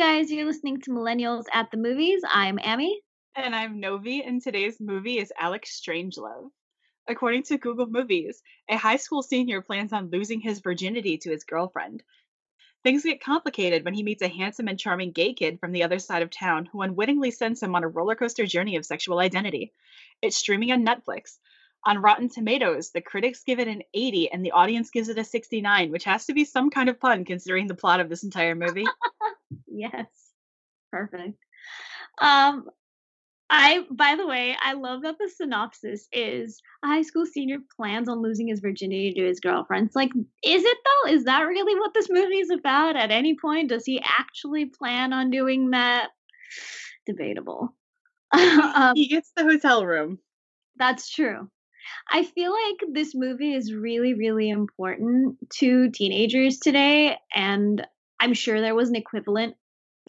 [0.00, 2.22] guys, you're listening to Millennials at the Movies.
[2.26, 3.02] I'm Amy.
[3.36, 6.48] And I'm Novi, and today's movie is Alex Strangelove.
[7.06, 11.44] According to Google Movies, a high school senior plans on losing his virginity to his
[11.44, 12.02] girlfriend.
[12.82, 15.98] Things get complicated when he meets a handsome and charming gay kid from the other
[15.98, 19.70] side of town who unwittingly sends him on a roller coaster journey of sexual identity.
[20.22, 21.36] It's streaming on Netflix.
[21.84, 25.24] On Rotten Tomatoes, the critics give it an 80 and the audience gives it a
[25.24, 28.54] 69, which has to be some kind of pun considering the plot of this entire
[28.54, 28.86] movie.
[29.66, 30.06] yes.
[30.90, 31.38] Perfect.
[32.20, 32.64] Um
[33.52, 38.08] I by the way, I love that the synopsis is a high school senior plans
[38.08, 39.88] on losing his virginity to his girlfriend.
[39.88, 40.12] It's like,
[40.44, 41.10] is it though?
[41.10, 42.96] Is that really what this movie is about?
[42.96, 46.10] At any point, does he actually plan on doing that?
[47.06, 47.74] Debatable.
[48.32, 50.20] um, he gets the hotel room.
[50.76, 51.50] That's true.
[52.08, 57.18] I feel like this movie is really, really important to teenagers today.
[57.34, 57.84] And
[58.20, 59.56] I'm sure there was an equivalent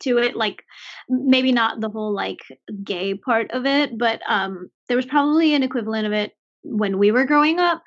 [0.01, 0.63] to it like
[1.09, 2.39] maybe not the whole like
[2.83, 6.31] gay part of it but um there was probably an equivalent of it
[6.63, 7.83] when we were growing up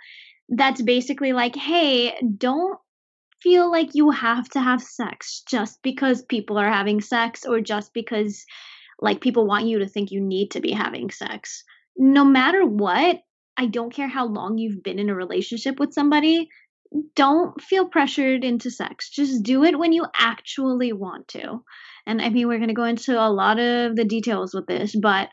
[0.50, 2.78] that's basically like hey don't
[3.42, 7.92] feel like you have to have sex just because people are having sex or just
[7.92, 8.44] because
[9.00, 11.64] like people want you to think you need to be having sex.
[11.96, 13.20] No matter what
[13.56, 16.48] i don't care how long you've been in a relationship with somebody
[17.16, 21.62] don't feel pressured into sex just do it when you actually want to
[22.06, 24.94] and I mean, we're going to go into a lot of the details with this,
[24.94, 25.28] but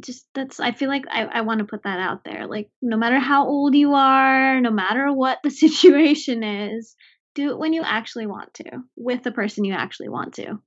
[0.00, 2.46] just that's, I feel like I, I want to put that out there.
[2.46, 6.94] Like, no matter how old you are, no matter what the situation is,
[7.34, 8.64] do it when you actually want to,
[8.96, 10.60] with the person you actually want to.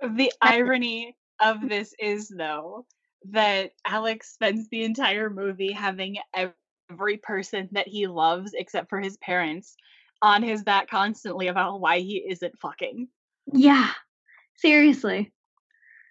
[0.00, 2.86] The irony of this is, though,
[3.30, 6.54] that Alex spends the entire movie having every
[6.96, 9.76] person that he loves, except for his parents,
[10.20, 13.08] on his back constantly about why he isn't fucking.
[13.52, 13.90] Yeah,
[14.56, 15.32] Seriously.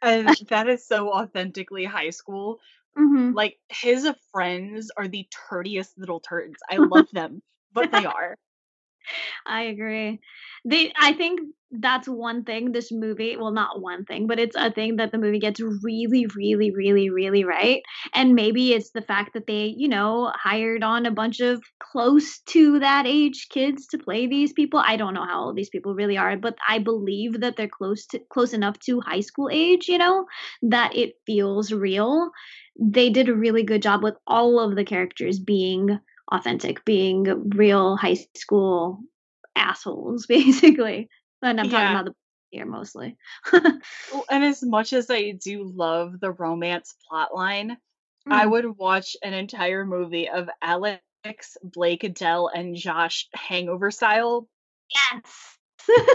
[0.01, 2.59] And that is so authentically high school.
[2.97, 3.33] Mhm.
[3.33, 6.61] Like his friends are the turdiest little turds.
[6.69, 7.41] I love them,
[7.73, 8.37] but they are.
[9.45, 10.19] I agree.
[10.65, 11.41] They I think
[11.79, 15.17] that's one thing this movie, well not one thing, but it's a thing that the
[15.17, 17.81] movie gets really really really really right.
[18.13, 22.39] And maybe it's the fact that they, you know, hired on a bunch of close
[22.47, 24.81] to that age kids to play these people.
[24.85, 28.05] I don't know how old these people really are, but I believe that they're close
[28.07, 30.25] to close enough to high school age, you know,
[30.63, 32.29] that it feels real.
[32.79, 35.99] They did a really good job with all of the characters being
[36.31, 37.23] authentic, being
[37.55, 38.99] real high school
[39.55, 41.09] assholes, basically.
[41.41, 41.71] And I'm yeah.
[41.71, 42.15] talking about the
[42.51, 43.17] here mostly.
[43.53, 47.75] and as much as I do love the romance plotline, mm.
[48.29, 51.01] I would watch an entire movie of Alex,
[51.63, 54.47] Blake, Adele, and Josh hangover style.
[55.13, 55.57] Yes.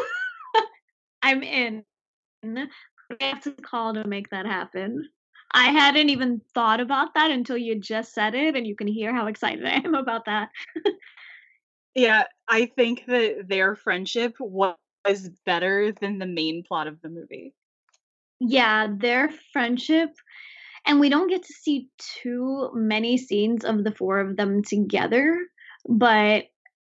[1.22, 1.84] I'm in.
[2.44, 2.66] I
[3.20, 5.08] have to call to make that happen.
[5.52, 9.14] I hadn't even thought about that until you just said it, and you can hear
[9.14, 10.50] how excited I am about that.
[11.94, 14.76] yeah, I think that their friendship was
[15.44, 17.54] better than the main plot of the movie.
[18.40, 20.10] Yeah, their friendship,
[20.86, 21.88] and we don't get to see
[22.22, 25.38] too many scenes of the four of them together,
[25.88, 26.44] but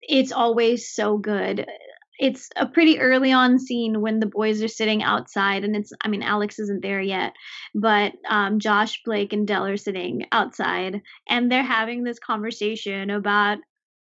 [0.01, 1.65] it's always so good
[2.19, 6.07] it's a pretty early on scene when the boys are sitting outside and it's i
[6.07, 7.33] mean alex isn't there yet
[7.75, 13.59] but um, josh blake and dell are sitting outside and they're having this conversation about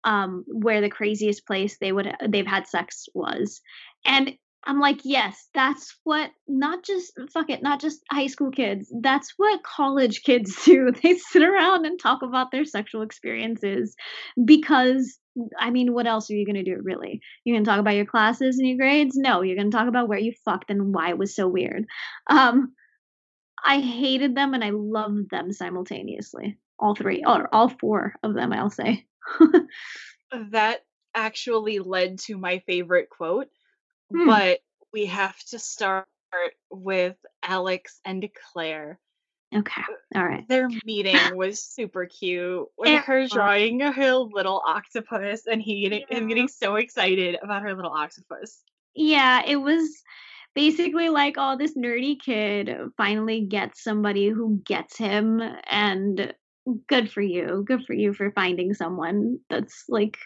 [0.05, 3.61] um, where the craziest place they would they've had sex was
[4.05, 4.33] and
[4.66, 9.33] i'm like yes that's what not just fuck it not just high school kids that's
[9.38, 13.95] what college kids do they sit around and talk about their sexual experiences
[14.45, 15.19] because
[15.59, 17.19] I mean, what else are you going to do, really?
[17.43, 19.17] You're going to talk about your classes and your grades?
[19.17, 21.85] No, you're going to talk about where you fucked and why it was so weird.
[22.29, 22.73] Um,
[23.63, 26.57] I hated them and I loved them simultaneously.
[26.77, 29.05] All three, or all four of them, I'll say.
[30.51, 30.81] that
[31.13, 33.47] actually led to my favorite quote,
[34.11, 34.27] hmm.
[34.27, 34.59] but
[34.93, 36.07] we have to start
[36.69, 38.99] with Alex and Claire
[39.55, 39.81] Okay.
[40.16, 40.47] All right.
[40.49, 46.05] Their meeting was super cute with it her drawing her little octopus and he getting
[46.09, 46.17] yeah.
[46.17, 48.61] him getting so excited about her little octopus.
[48.95, 50.03] Yeah, it was
[50.55, 56.33] basically like oh this nerdy kid finally gets somebody who gets him and
[56.88, 57.64] good for you.
[57.66, 60.17] Good for you for finding someone that's like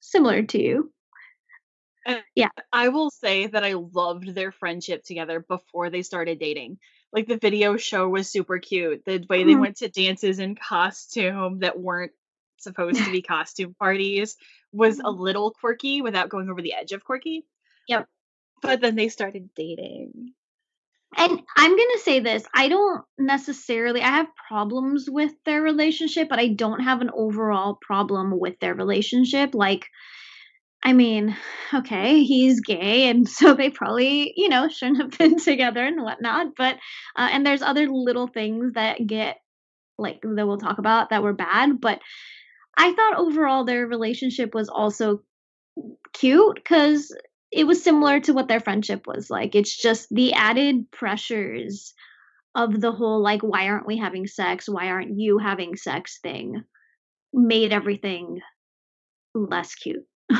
[0.00, 0.92] similar to you.
[2.04, 2.50] And yeah.
[2.72, 6.78] I will say that I loved their friendship together before they started dating
[7.12, 9.04] like the video show was super cute.
[9.04, 9.60] The way they mm-hmm.
[9.60, 12.12] went to dances in costume that weren't
[12.58, 14.36] supposed to be costume parties
[14.72, 15.20] was a mm-hmm.
[15.20, 17.46] little quirky without going over the edge of quirky.
[17.88, 18.06] Yep.
[18.62, 20.32] But then they started dating.
[21.16, 26.28] And I'm going to say this I don't necessarily, I have problems with their relationship,
[26.28, 29.54] but I don't have an overall problem with their relationship.
[29.54, 29.86] Like,
[30.82, 31.36] I mean,
[31.74, 36.48] okay, he's gay, and so they probably, you know, shouldn't have been together and whatnot.
[36.56, 36.76] But,
[37.16, 39.38] uh, and there's other little things that get,
[39.98, 41.80] like, that we'll talk about that were bad.
[41.80, 42.00] But
[42.76, 45.22] I thought overall their relationship was also
[46.12, 47.14] cute because
[47.56, 49.54] it was similar to what their friendship was like.
[49.54, 51.94] It's just the added pressures
[52.54, 54.68] of the whole, like, why aren't we having sex?
[54.68, 56.64] Why aren't you having sex thing
[57.32, 58.40] made everything
[59.34, 60.06] less cute.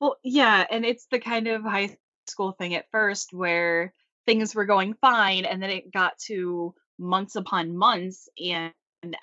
[0.00, 1.96] Well, yeah, and it's the kind of high
[2.28, 3.92] school thing at first where
[4.26, 8.72] things were going fine and then it got to months upon months and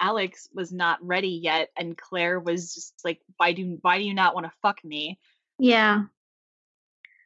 [0.02, 4.14] Alex was not ready yet and Claire was just like why do why do you
[4.14, 5.18] not want to fuck me?
[5.60, 6.04] Yeah.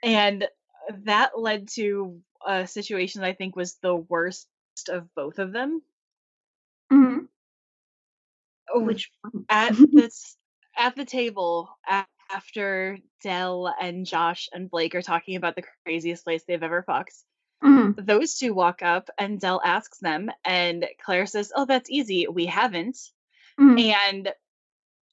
[0.03, 0.47] And
[1.03, 4.47] that led to a situation that I think was the worst
[4.89, 5.81] of both of them.
[6.91, 7.27] Mhm.
[8.73, 9.11] Oh, Which
[9.49, 10.37] at this
[10.77, 11.69] at the table
[12.29, 17.15] after Dell and Josh and Blake are talking about the craziest place they've ever fucked.
[17.63, 18.05] Mhm.
[18.05, 22.27] Those two walk up and Dell asks them and Claire says, "Oh, that's easy.
[22.27, 22.97] We haven't."
[23.59, 23.91] Mhm.
[23.91, 24.33] And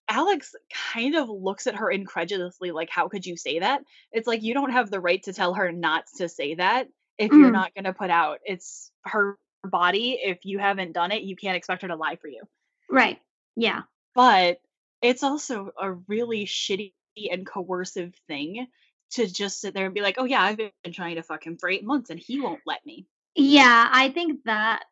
[0.08, 0.54] Alex
[0.94, 3.82] kind of looks at her incredulously like, "How could you say that?"
[4.12, 6.88] It's like you don't have the right to tell her not to say that
[7.18, 7.52] if you're Mhm.
[7.52, 8.40] not going to put out.
[8.44, 10.12] It's her body.
[10.22, 12.42] If you haven't done it, you can't expect her to lie for you.
[12.88, 13.20] Right.
[13.56, 13.82] Yeah.
[14.14, 14.60] But
[15.02, 16.92] it's also a really shitty
[17.30, 18.68] and coercive thing
[19.12, 21.56] to just sit there and be like, "Oh yeah, I've been trying to fuck him
[21.58, 24.84] for 8 months and he won't let me." Yeah, I think that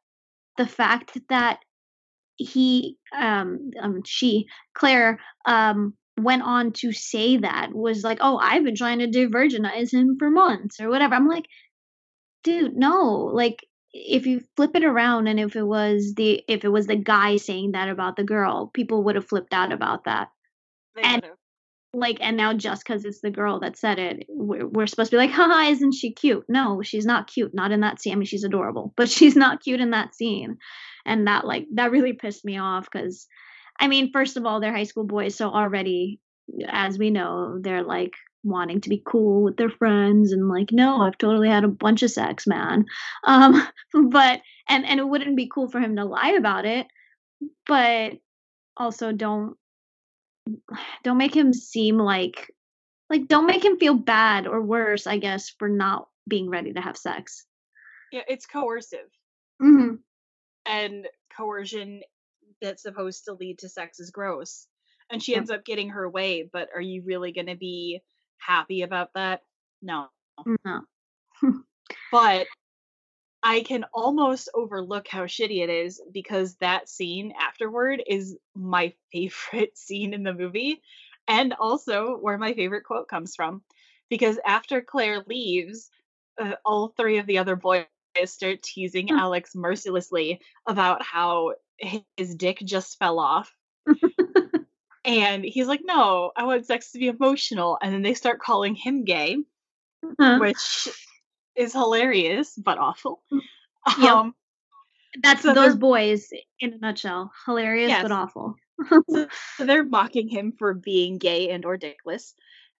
[0.56, 1.64] the fact that
[2.36, 8.64] he um um she Claire um went on to say that was like, "Oh, I've
[8.64, 11.14] been trying to de-virginize him for months," or whatever.
[11.14, 11.46] I'm like,
[12.44, 16.68] "Dude, no." Like if you flip it around and if it was the if it
[16.68, 20.28] was the guy saying that about the girl, people would have flipped out about that.
[20.94, 21.38] They And would've.
[21.94, 25.16] like and now just because it's the girl that said it we're, we're supposed to
[25.16, 28.16] be like haha isn't she cute no she's not cute not in that scene i
[28.16, 30.58] mean she's adorable but she's not cute in that scene
[31.04, 33.26] and that like that really pissed me off because
[33.80, 36.20] i mean first of all they're high school boys so already
[36.68, 38.12] as we know they're like
[38.42, 42.02] wanting to be cool with their friends and like no i've totally had a bunch
[42.02, 42.84] of sex man.
[43.24, 43.66] Um
[44.10, 46.86] but and and it wouldn't be cool for him to lie about it
[47.66, 48.12] but
[48.76, 49.56] also don't
[51.02, 52.52] don't make him seem like
[53.08, 56.80] like don't make him feel bad or worse i guess for not being ready to
[56.80, 57.44] have sex.
[58.12, 59.10] Yeah, it's coercive.
[59.60, 59.94] hmm
[60.66, 61.06] and
[61.36, 62.02] coercion
[62.60, 64.66] that's supposed to lead to sex is gross.
[65.10, 68.00] And she ends up getting her way, but are you really going to be
[68.38, 69.42] happy about that?
[69.82, 70.08] No.
[70.64, 70.80] no
[72.10, 72.46] But
[73.42, 79.76] I can almost overlook how shitty it is because that scene afterward is my favorite
[79.76, 80.80] scene in the movie
[81.28, 83.62] and also where my favorite quote comes from.
[84.08, 85.90] Because after Claire leaves,
[86.40, 87.86] uh, all three of the other boys
[88.24, 89.18] start teasing Hmm.
[89.18, 91.54] Alex mercilessly about how
[92.16, 93.52] his dick just fell off.
[95.06, 97.76] And he's like, No, I want sex to be emotional.
[97.82, 99.36] And then they start calling him gay,
[100.18, 100.38] Huh.
[100.38, 100.88] which
[101.54, 103.22] is hilarious but awful.
[103.98, 104.10] Yep.
[104.10, 104.34] Um,
[105.22, 108.02] that's so those boys in a nutshell hilarious Yes.
[108.02, 108.56] but awful
[109.10, 109.28] so
[109.58, 112.32] they're mocking him for being gay and or dickless.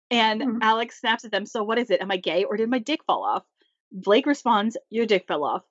[0.09, 0.57] And Mhm.
[0.61, 2.01] Alex snaps at them, So what is it?
[2.01, 3.43] Am I gay or did my dick fall off?
[3.95, 5.63] Blake responds, Your dick fell off.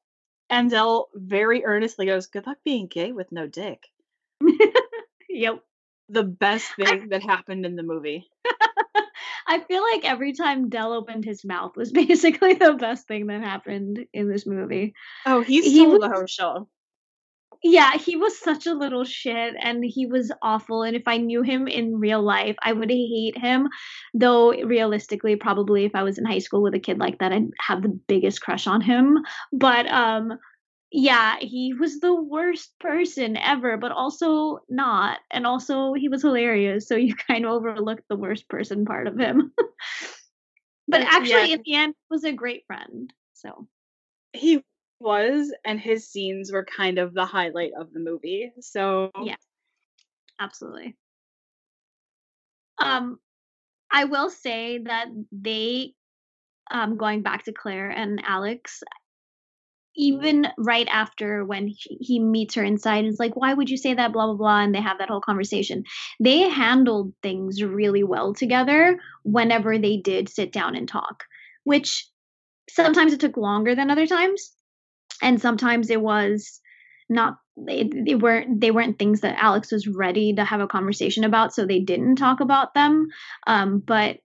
[0.50, 3.83] And Dell very earnestly goes, Good luck being gay with no dick.
[5.28, 5.62] yep
[6.09, 8.26] The best thing that happened in the movie.
[9.47, 13.43] i feel like every time dell opened his mouth was basically the best thing that
[13.43, 14.95] happened in this movie
[15.26, 16.69] Oh, he He stole the whole show.
[17.66, 20.83] Yeah, he was such a little shit and he was awful.
[20.83, 23.71] And if I knew him in real life, I would hate him.
[24.12, 27.49] Though realistically, probably if I was in high school with a kid like that, I'd
[27.59, 29.18] have the biggest crush on him.
[29.50, 30.38] But um
[30.92, 35.21] yeah, he was the worst person ever, but also not.
[35.30, 39.18] And also he was hilarious, so you kind of overlooked the worst person part of
[39.18, 39.52] him.
[40.88, 41.54] but actually yeah.
[41.54, 43.11] in the end he was a great friend.
[43.33, 43.66] So
[44.35, 44.62] He
[45.04, 48.52] was, and his scenes were kind of the highlight of the movie.
[48.61, 49.37] So Yeah.
[50.40, 50.96] absolutely.
[52.78, 53.18] Um,
[53.92, 55.94] I will say that they,
[56.70, 58.82] um, going back to Claire and Alex,
[59.96, 63.94] even right after when he, meets her inside and is like, why would you say
[63.94, 64.12] that?
[64.12, 64.61] Blah, blah, blah.
[64.61, 65.84] And they have that whole conversation.
[66.18, 71.25] They handled things really well together whenever they did sit down and talk,
[71.62, 72.08] which
[72.68, 74.50] sometimes it took longer than other times
[75.23, 76.61] and sometimes it was
[77.09, 81.25] not they, they weren't they weren't things that alex was ready to have a conversation
[81.25, 83.09] about so they didn't talk about them.
[83.47, 84.18] Um, but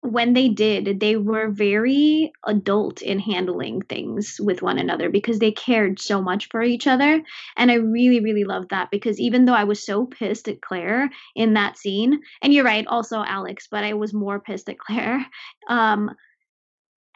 [0.00, 5.50] when they did they were very adult in handling things with one another because they
[5.50, 7.22] cared so much for each other.
[7.56, 11.10] And i really really loved that because even though i was so pissed at claire
[11.34, 15.24] in that scene and you're right also alex but i was more pissed at claire.
[15.68, 16.10] Um,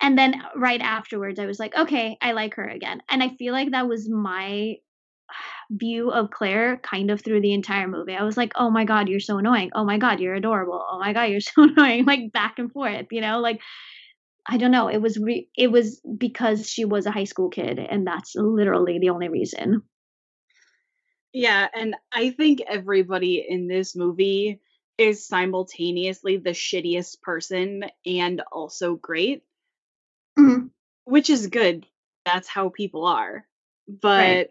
[0.00, 3.02] and then right afterwards i was like okay i like her again.
[3.08, 4.76] And i feel like that was my
[5.70, 8.14] view of claire kind of through the entire movie.
[8.14, 9.70] I was like oh my god you're so annoying.
[9.74, 10.84] Oh my god you're adorable.
[10.90, 12.04] Oh my god you're so annoying.
[12.04, 13.40] Like back and forth you know?
[13.40, 13.60] Like
[14.46, 14.88] i don't know.
[14.88, 18.98] It was re- it was because she was a high school kid and that's literally
[18.98, 19.82] the only reason.
[21.32, 24.60] Yeah and i think everybody in this movie
[24.96, 29.42] is simultaneously the shittiest person and also great
[30.38, 30.66] mm-hmm.
[31.04, 31.86] which is good.
[32.24, 33.46] That's how people are.
[33.88, 34.50] But right.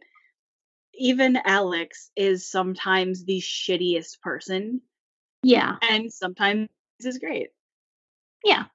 [0.93, 4.81] even Alex is sometimes the shittiest person.
[5.43, 5.75] Yeah.
[5.87, 7.49] And sometimes is great.
[8.43, 8.65] Yeah.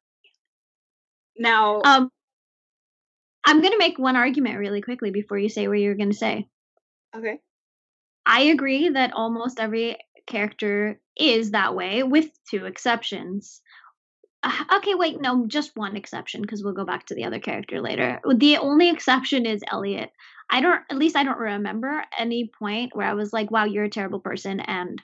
[1.36, 2.10] Now, um
[3.44, 6.16] I'm going to make one argument really quickly before you say what you're going to
[6.16, 6.46] say.
[7.16, 7.40] Okay.
[8.24, 13.60] I agree that almost every character is that way with two exceptions.
[14.44, 17.80] Uh, okay, wait, no, just one exception because we'll go back to the other character
[17.80, 18.20] later.
[18.34, 20.10] The only exception is Elliot.
[20.50, 23.84] I don't, at least I don't remember any point where I was like, wow, you're
[23.84, 25.00] a terrible person, and,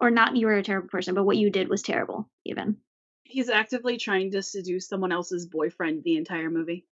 [0.00, 2.76] or not you were a terrible person, but what you did was terrible, even.
[3.24, 6.86] He's actively trying to seduce someone else's boyfriend the entire movie.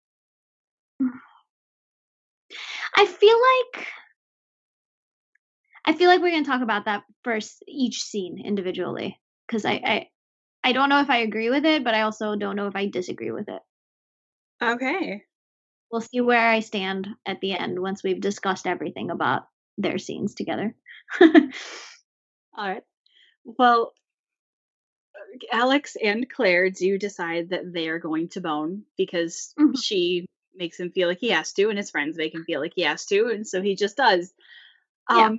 [2.95, 3.37] I feel
[3.75, 3.87] like
[5.85, 9.81] I feel like we're going to talk about that first each scene individually because I,
[9.85, 10.07] I
[10.67, 12.87] I don't know if I agree with it, but I also don't know if I
[12.87, 13.61] disagree with it.
[14.61, 15.23] Okay.
[15.89, 19.43] We'll see where I stand at the end once we've discussed everything about
[19.77, 20.75] their scenes together.
[21.21, 21.29] All
[22.57, 22.83] right.
[23.45, 23.93] Well,
[25.49, 29.73] Alex and Claire do decide that they are going to bone because mm-hmm.
[29.81, 32.73] she makes him feel like he has to, and his friends make him feel like
[32.75, 34.33] he has to, and so he just does.
[35.07, 35.29] Um, yeah.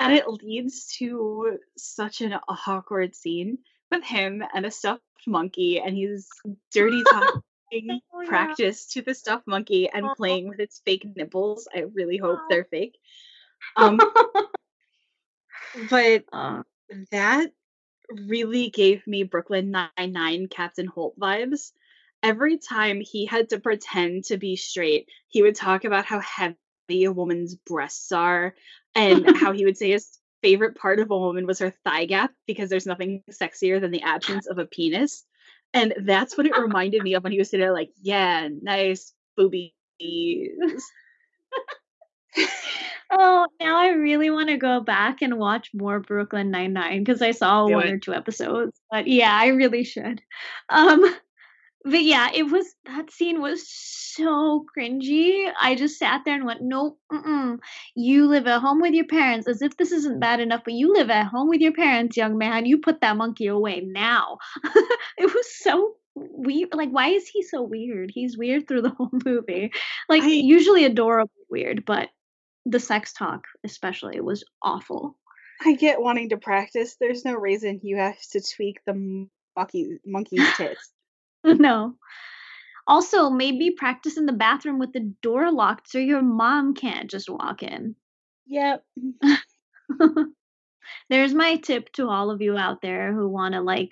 [0.00, 3.58] And it leads to such an awkward scene
[3.90, 6.28] with him and a stuffed monkey, and he's
[6.72, 11.68] dirty talking oh, practice to the stuffed monkey and playing with its fake nipples.
[11.74, 12.96] I really hope they're fake.
[13.76, 13.98] Um,
[15.90, 16.62] but uh.
[17.10, 17.52] that
[18.10, 21.72] really gave me Brooklyn Nine Nine Captain Holt vibes.
[22.22, 27.04] Every time he had to pretend to be straight, he would talk about how heavy
[27.04, 28.54] a woman's breasts are
[28.94, 32.32] and how he would say his favorite part of a woman was her thigh gap
[32.46, 35.24] because there's nothing sexier than the absence of a penis.
[35.74, 39.12] And that's what it reminded me of when he was sitting there like, yeah, nice
[39.36, 39.72] boobies.
[43.10, 47.22] oh, now I really want to go back and watch more Brooklyn Nine Nine because
[47.22, 47.92] I saw Do one it.
[47.92, 48.78] or two episodes.
[48.90, 50.22] But yeah, I really should.
[50.68, 51.04] Um,
[51.90, 55.50] but yeah, it was that scene was so cringy.
[55.60, 57.58] I just sat there and went, "Nope, mm-mm.
[57.94, 60.92] you live at home with your parents." As if this isn't bad enough, but you
[60.92, 62.66] live at home with your parents, young man.
[62.66, 64.38] You put that monkey away now.
[65.18, 66.70] it was so weird.
[66.72, 68.10] Like, why is he so weird?
[68.12, 69.72] He's weird through the whole movie.
[70.08, 72.08] Like, I, usually adorable weird, but
[72.66, 75.16] the sex talk, especially, was awful.
[75.64, 76.96] I get wanting to practice.
[77.00, 80.92] There's no reason you have to tweak the monkey monkey's tits.
[81.58, 81.94] no.
[82.86, 87.28] Also, maybe practice in the bathroom with the door locked so your mom can't just
[87.28, 87.94] walk in.
[88.46, 88.84] Yep.
[91.10, 93.90] There's my tip to all of you out there who want to like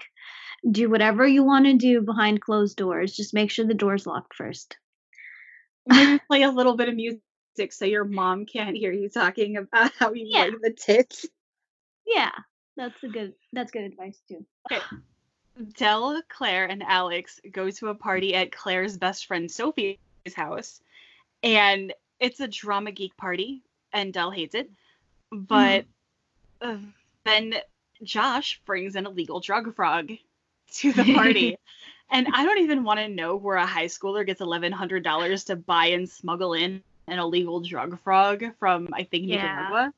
[0.71, 3.15] do whatever you want to do behind closed doors.
[3.15, 4.79] Just make sure the door's locked first.
[5.87, 7.21] Maybe play a little bit of music
[7.73, 10.45] so your mom can't hear you talking about how you yeah.
[10.45, 11.27] like the tits.
[12.07, 12.33] Yeah,
[12.79, 14.47] that's a good that's good advice too.
[14.73, 14.83] Okay.
[15.77, 19.99] Dell, Claire, and Alex go to a party at Claire's best friend Sophie's
[20.35, 20.81] house,
[21.43, 24.71] and it's a drama geek party, and Dell hates it.
[25.31, 25.87] But
[26.61, 26.93] mm.
[27.25, 27.55] then
[28.03, 30.13] Josh brings an illegal drug frog
[30.75, 31.57] to the party.
[32.11, 35.87] and I don't even want to know where a high schooler gets $1,100 to buy
[35.87, 39.93] and smuggle in an illegal drug frog from, I think, Nicaragua.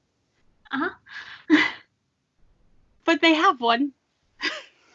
[0.73, 0.85] Yeah.
[0.85, 0.91] Uh
[1.49, 1.71] huh.
[3.05, 3.93] but they have one.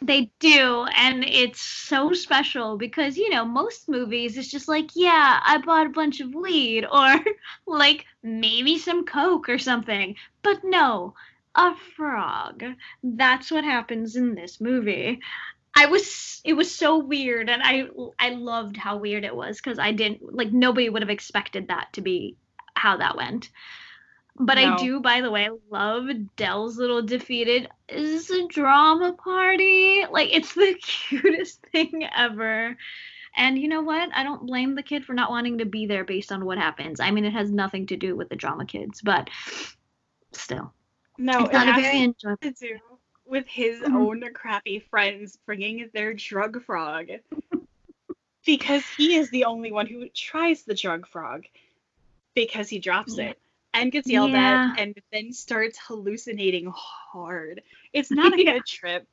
[0.04, 5.40] They do, and it's so special because you know most movies it's just like, yeah,
[5.44, 7.16] I bought a bunch of weed or
[7.68, 10.16] like maybe some coke or something.
[10.44, 11.16] But no,
[11.56, 12.64] a frog.
[13.02, 15.20] That's what happens in this movie.
[15.76, 17.88] I was it was so weird and I
[18.20, 21.94] I loved how weird it was cuz I didn't like nobody would have expected that
[21.94, 22.38] to be
[22.76, 23.50] how that went.
[24.40, 24.74] But no.
[24.74, 30.06] I do, by the way, love Dell's little defeated is this a drama party.
[30.10, 32.76] Like it's the cutest thing ever.
[33.36, 34.10] And you know what?
[34.14, 37.00] I don't blame the kid for not wanting to be there based on what happens.
[37.00, 39.30] I mean, it has nothing to do with the drama kids, but
[40.32, 40.74] still.
[41.18, 42.38] No, it's not a very enjoyable.
[42.42, 42.80] To do
[43.26, 43.96] with his mm-hmm.
[43.96, 47.08] own crappy friends bringing their drug frog.
[48.46, 51.46] because he is the only one who tries the drug frog
[52.36, 53.26] because he drops yeah.
[53.26, 53.40] it
[53.74, 54.72] and gets yelled yeah.
[54.72, 57.62] at and then starts hallucinating hard.
[57.92, 58.54] It's not a yeah.
[58.54, 59.08] good trip.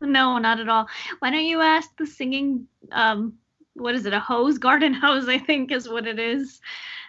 [0.00, 0.88] No, not at all.
[1.20, 3.34] Why don't you ask the singing um
[3.74, 4.58] what is it, a hose?
[4.58, 6.60] Garden hose, I think is what it is.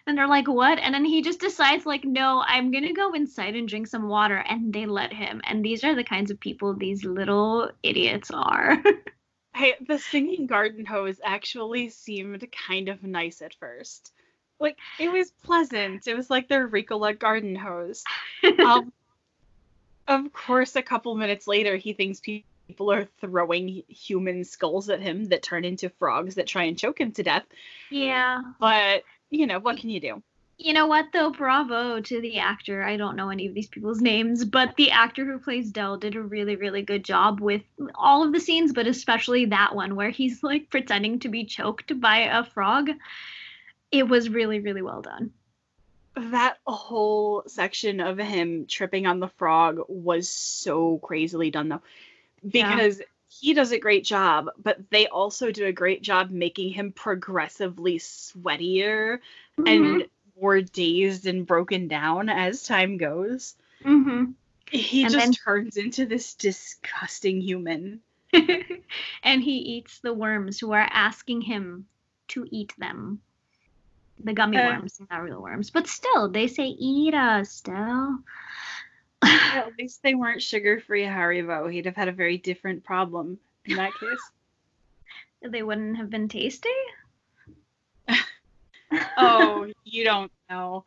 [0.07, 0.77] And they're like, what?
[0.79, 4.38] And then he just decides, like, no, I'm gonna go inside and drink some water.
[4.38, 5.41] And they let him.
[5.45, 8.84] And these are the kinds of people these little idiots are.
[9.55, 14.12] hey, the singing garden hose actually seemed kind of nice at first.
[14.59, 16.07] Like it was pleasant.
[16.07, 18.03] It was like their Ricola garden hose.
[18.67, 18.91] Um,
[20.07, 25.25] of course, a couple minutes later, he thinks people are throwing human skulls at him
[25.25, 27.43] that turn into frogs that try and choke him to death.
[27.89, 28.41] Yeah.
[28.59, 30.24] But you know what can you do?
[30.57, 31.31] You know what though?
[31.31, 32.81] Bravo to the actor.
[32.81, 36.15] I don't know any of these people's names, but the actor who plays Dell did
[36.15, 40.12] a really, really good job with all of the scenes, but especially that one where
[40.12, 42.89] he's like pretending to be choked by a frog
[43.91, 45.31] it was really really well done
[46.15, 51.81] that whole section of him tripping on the frog was so crazily done though
[52.43, 53.05] because yeah.
[53.27, 57.99] he does a great job but they also do a great job making him progressively
[57.99, 59.19] sweatier
[59.59, 59.67] mm-hmm.
[59.67, 60.05] and
[60.39, 64.31] more dazed and broken down as time goes mm-hmm.
[64.69, 65.33] he and just then...
[65.33, 67.99] turns into this disgusting human
[69.23, 71.85] and he eats the worms who are asking him
[72.27, 73.21] to eat them
[74.23, 75.69] the gummy uh, worms, not real worms.
[75.69, 78.19] But still, they say eat us still.
[79.23, 81.71] at least they weren't sugar free Haribo.
[81.71, 84.31] He'd have had a very different problem in that case.
[85.51, 86.69] they wouldn't have been tasty?
[89.17, 90.85] oh, you don't know.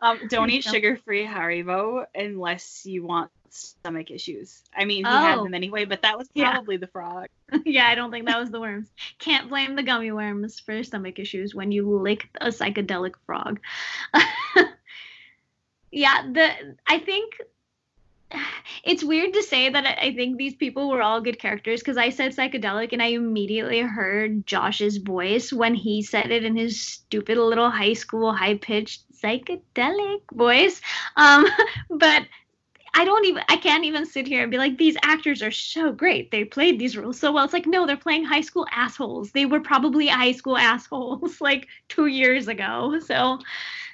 [0.00, 4.62] Um, don't eat sugar free Haribo unless you want stomach issues.
[4.76, 5.18] I mean, he oh.
[5.18, 6.80] had them anyway, but that was probably yeah.
[6.80, 7.26] the frog.
[7.64, 8.88] yeah, I don't think that was the worms.
[9.18, 13.60] Can't blame the gummy worms for stomach issues when you lick a psychedelic frog.
[15.90, 17.34] yeah, the I think
[18.84, 22.10] it's weird to say that I think these people were all good characters because I
[22.10, 27.38] said psychedelic and I immediately heard Josh's voice when he said it in his stupid
[27.38, 30.80] little high school high pitched psychedelic voice.
[31.16, 31.46] Um,
[31.90, 32.22] but
[32.98, 35.92] I don't even I can't even sit here and be like these actors are so
[35.92, 36.30] great.
[36.30, 37.44] They played these roles so well.
[37.44, 39.32] It's like no, they're playing high school assholes.
[39.32, 42.98] They were probably high school assholes like 2 years ago.
[43.00, 43.38] So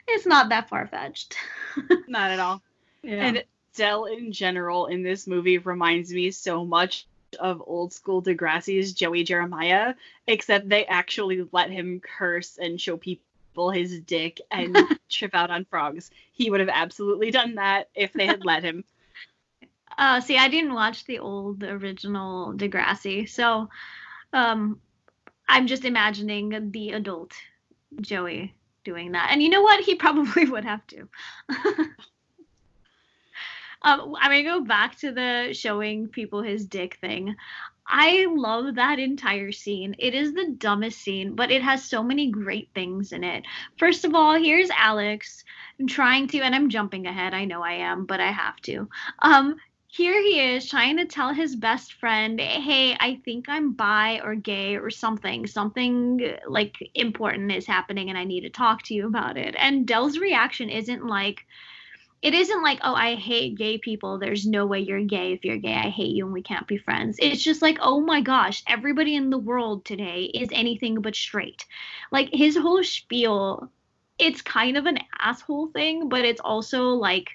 [0.07, 1.37] it's not that far fetched.
[2.09, 2.63] not at all.
[3.03, 3.25] Yeah.
[3.25, 7.07] And Dell in general in this movie reminds me so much
[7.41, 9.95] of old school Degrassi's Joey Jeremiah,
[10.29, 13.25] except they actually let him curse and show people
[13.71, 14.77] his dick and
[15.09, 16.11] trip out on frogs.
[16.33, 18.85] He would have absolutely done that if they had let him.
[19.99, 23.69] Uh, see, I didn't watch the old original Degrassi, so
[24.33, 24.81] um,
[25.49, 27.35] I'm just imagining the adult
[28.01, 29.29] Joey doing that.
[29.31, 29.85] And you know what?
[29.85, 31.09] He probably would have to.
[33.83, 37.37] um, I'm gonna go back to the showing people his dick thing.
[37.95, 39.95] I love that entire scene.
[39.99, 43.45] It is the dumbest scene, but it has so many great things in it.
[43.79, 45.45] First of all, here's Alex
[45.89, 47.35] trying to, and I'm jumping ahead.
[47.35, 48.89] I know I am, but I have to.
[49.19, 49.57] Um,
[49.89, 54.37] here he is trying to tell his best friend, hey, I think I'm bi or
[54.37, 55.47] gay or something.
[55.47, 59.55] Something like important is happening and I need to talk to you about it.
[59.59, 61.45] And Dell's reaction isn't like,
[62.23, 64.19] it isn't like, oh, I hate gay people.
[64.19, 65.33] There's no way you're gay.
[65.33, 67.17] If you're gay, I hate you and we can't be friends.
[67.21, 71.67] It's just like, oh my gosh, everybody in the world today is anything but straight.
[72.13, 73.71] Like his whole spiel,
[74.19, 77.29] it's kind of an asshole thing, but it's also like,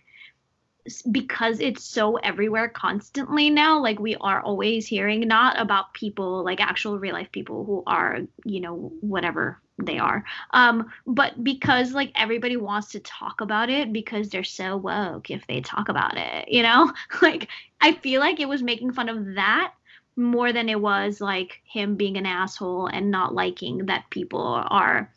[1.11, 6.61] because it's so everywhere constantly now like we are always hearing not about people like
[6.61, 12.11] actual real life people who are you know whatever they are um but because like
[12.15, 16.47] everybody wants to talk about it because they're so woke if they talk about it
[16.47, 17.47] you know like
[17.81, 19.73] i feel like it was making fun of that
[20.15, 25.11] more than it was like him being an asshole and not liking that people are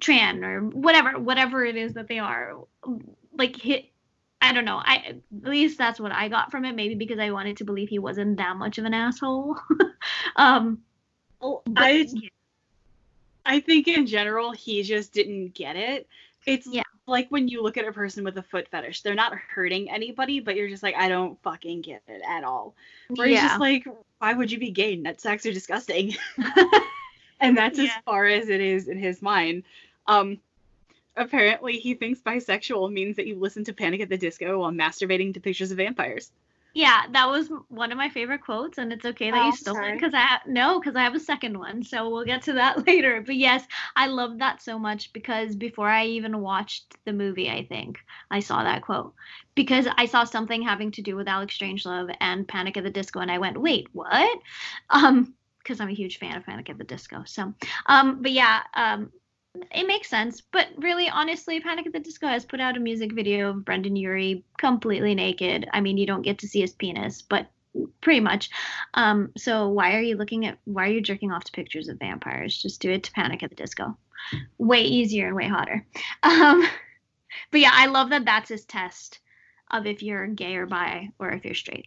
[0.00, 2.54] trans or whatever whatever it is that they are
[3.38, 3.86] like hit
[4.42, 4.80] I don't know.
[4.82, 6.74] I at least that's what I got from it.
[6.74, 9.58] Maybe because I wanted to believe he wasn't that much of an asshole.
[10.36, 10.78] um,
[11.76, 12.06] I
[13.44, 16.06] I think in general he just didn't get it.
[16.46, 16.82] It's yeah.
[17.06, 20.40] like when you look at a person with a foot fetish, they're not hurting anybody,
[20.40, 22.74] but you're just like, I don't fucking get it at all.
[23.08, 23.48] Where yeah.
[23.48, 23.86] just like,
[24.18, 24.96] why would you be gay?
[24.96, 26.14] Nut sacks are disgusting.
[27.40, 27.84] and that's yeah.
[27.84, 29.64] as far as it is in his mind.
[30.06, 30.38] Um,
[31.16, 35.34] apparently, he thinks bisexual means that you listen to Panic at the Disco while masturbating
[35.34, 36.30] to pictures of vampires.
[36.72, 39.74] Yeah, that was one of my favorite quotes, and it's okay that oh, you stole
[39.74, 39.90] sorry.
[39.90, 42.86] it because I no, because I have a second one, so we'll get to that
[42.86, 43.22] later.
[43.24, 43.64] But yes,
[43.96, 47.98] I love that so much because before I even watched the movie, I think
[48.30, 49.14] I saw that quote
[49.54, 53.20] because I saw something having to do with Alex Strangelove and Panic at the Disco,
[53.20, 54.38] and I went, wait, what?
[54.90, 57.22] Um, because I'm a huge fan of Panic at the Disco.
[57.26, 57.52] So,
[57.86, 59.12] um, but yeah, um,
[59.54, 60.40] it makes sense.
[60.40, 63.96] But really, honestly, Panic at the Disco has put out a music video of Brendon
[63.96, 65.68] Urie completely naked.
[65.72, 67.48] I mean, you don't get to see his penis, but
[68.00, 68.50] pretty much.
[68.94, 70.58] Um, so why are you looking at?
[70.64, 72.60] Why are you jerking off to pictures of vampires?
[72.60, 73.96] Just do it to Panic at the Disco.
[74.58, 75.84] Way easier and way hotter.
[76.22, 76.66] Um,
[77.52, 78.24] but yeah, I love that.
[78.24, 79.20] That's his test
[79.70, 81.86] of if you're gay or bi or if you're straight.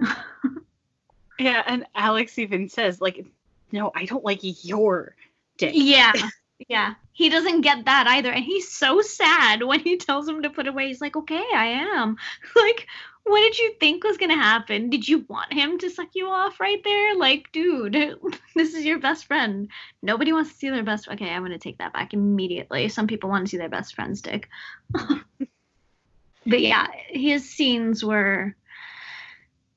[1.38, 3.24] yeah, and Alex even says like,
[3.72, 5.14] "No, I don't like your
[5.56, 6.12] dick." Yeah.
[6.68, 8.30] Yeah, he doesn't get that either.
[8.30, 10.88] And he's so sad when he tells him to put away.
[10.88, 12.16] He's like, okay, I am.
[12.56, 12.86] like,
[13.24, 14.90] what did you think was going to happen?
[14.90, 17.16] Did you want him to suck you off right there?
[17.16, 17.94] Like, dude,
[18.56, 19.68] this is your best friend.
[20.02, 21.08] Nobody wants to see their best.
[21.08, 22.88] Okay, I'm going to take that back immediately.
[22.88, 24.48] Some people want to see their best friend's dick.
[24.92, 28.54] but yeah, his scenes were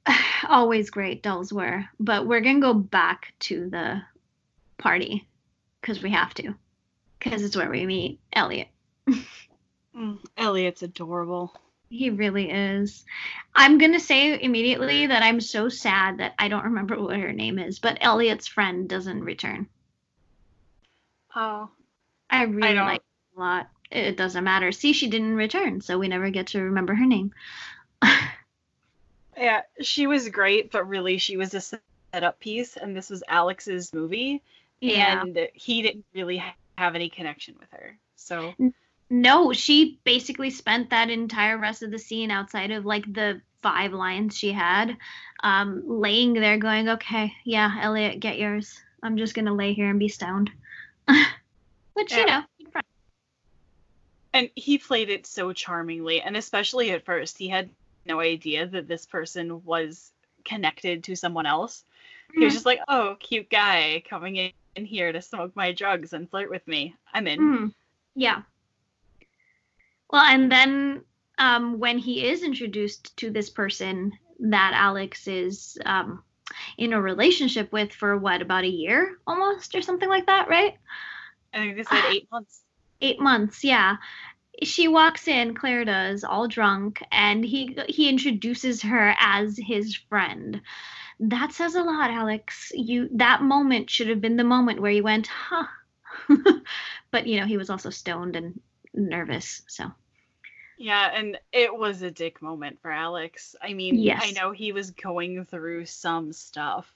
[0.48, 1.22] always great.
[1.22, 1.86] Dolls were.
[2.00, 4.02] But we're going to go back to the
[4.78, 5.28] party
[5.82, 6.56] because we have to
[7.24, 8.68] because it's where we meet Elliot.
[9.96, 11.54] mm, Elliot's adorable.
[11.90, 13.06] He really is.
[13.56, 17.60] I'm gonna say immediately that I'm so sad that I don't remember what her name
[17.60, 19.68] is, but Elliot's friend doesn't return.
[21.36, 21.70] Oh.
[22.30, 23.04] I really I like
[23.36, 23.70] a lot.
[23.92, 24.72] It doesn't matter.
[24.72, 27.32] See, she didn't return, so we never get to remember her name.
[29.38, 33.94] yeah, she was great, but really she was a setup piece, and this was Alex's
[33.94, 34.42] movie.
[34.82, 35.22] Yeah.
[35.22, 36.38] And he didn't really
[36.78, 37.98] have any connection with her.
[38.16, 38.54] So
[39.10, 43.94] no, she basically spent that entire rest of the scene outside of like the five
[43.94, 44.98] lines she had,
[45.44, 48.82] um, laying there going, "Okay, yeah, Elliot, get yours.
[49.02, 50.52] I'm just gonna lay here and be stoned."
[51.94, 52.18] Which yeah.
[52.18, 52.44] you know.
[54.36, 57.70] And he played it so charmingly, and especially at first, he had
[58.08, 60.12] no idea that this person was
[60.44, 61.84] connected to someone else.
[62.32, 62.40] Mm-hmm.
[62.40, 62.56] He was mm-hmm.
[62.56, 66.50] just like, "Oh, cute guy coming in in here to smoke my drugs and flirt
[66.50, 66.96] with me.
[67.14, 67.40] I'm in.
[67.40, 67.74] Mm,
[68.16, 68.42] yeah.
[70.10, 71.04] Well, and then
[71.38, 76.24] um, when he is introduced to this person that Alex is um,
[76.78, 80.76] in a relationship with for what about a year almost or something like that, right?
[81.54, 82.60] I think they said eight months.
[83.02, 83.98] Eight months, yeah.
[84.62, 90.62] She walks in, Claire does, all drunk, and he he introduces her as his friend
[91.30, 92.72] that says a lot, Alex.
[92.76, 95.66] You that moment should have been the moment where you went, huh.
[97.12, 98.60] but you know, he was also stoned and
[98.94, 99.92] nervous, so.
[100.78, 103.56] Yeah, and it was a dick moment for Alex.
[103.62, 104.22] I mean, yes.
[104.24, 106.92] I know he was going through some stuff.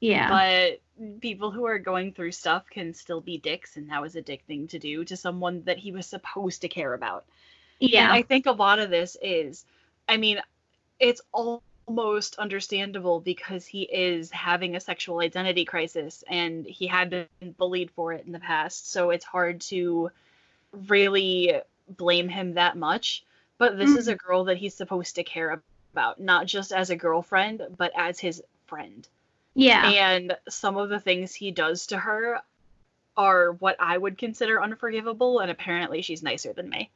[0.00, 0.28] Yeah.
[0.28, 4.22] But people who are going through stuff can still be dicks, and that was a
[4.22, 7.24] dick thing to do to someone that he was supposed to care about.
[7.78, 8.04] Yeah.
[8.04, 9.64] And I think a lot of this is,
[10.08, 10.40] I mean,
[10.98, 17.10] it's all almost understandable because he is having a sexual identity crisis and he had
[17.10, 18.90] been bullied for it in the past.
[18.90, 20.10] So it's hard to
[20.88, 21.54] really
[21.88, 23.24] blame him that much.
[23.58, 23.98] But this mm-hmm.
[23.98, 24.26] is a mm-hmm.
[24.26, 25.60] girl that he's supposed to care
[25.92, 29.06] about, not just as a girlfriend, but as his friend.
[29.54, 29.86] Yeah.
[29.86, 32.40] And some of the things he does to her
[33.18, 36.90] are what I would consider unforgivable, and apparently she's nicer than me.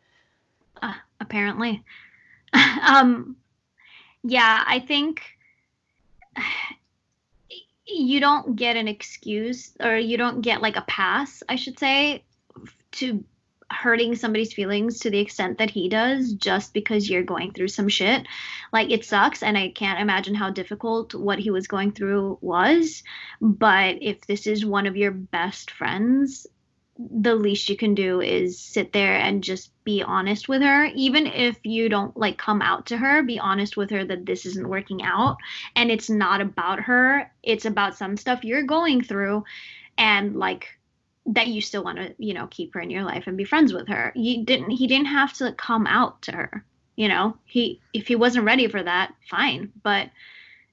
[0.81, 1.85] Uh, apparently.
[2.89, 3.37] um
[4.27, 5.23] yeah, I think
[7.87, 12.25] you don't get an excuse or you don't get like a pass, I should say,
[12.93, 13.25] to
[13.71, 17.89] hurting somebody's feelings to the extent that he does just because you're going through some
[17.89, 18.27] shit.
[18.73, 23.03] Like it sucks and I can't imagine how difficult what he was going through was,
[23.41, 26.47] but if this is one of your best friends,
[26.99, 30.87] the least you can do is sit there and just be honest with her.
[30.95, 34.47] Even if you don't like come out to her be honest with her that this
[34.47, 35.37] isn't working out
[35.75, 37.31] and it's not about her.
[37.43, 39.45] It's about some stuff you're going through
[39.99, 40.69] and like
[41.27, 43.73] that you still want to you know keep her in your life and be friends
[43.73, 44.13] with her.
[44.15, 46.65] You didn't he didn't have to come out to her
[46.97, 49.73] You know, he if he wasn't ready for that, fine.
[49.83, 50.11] But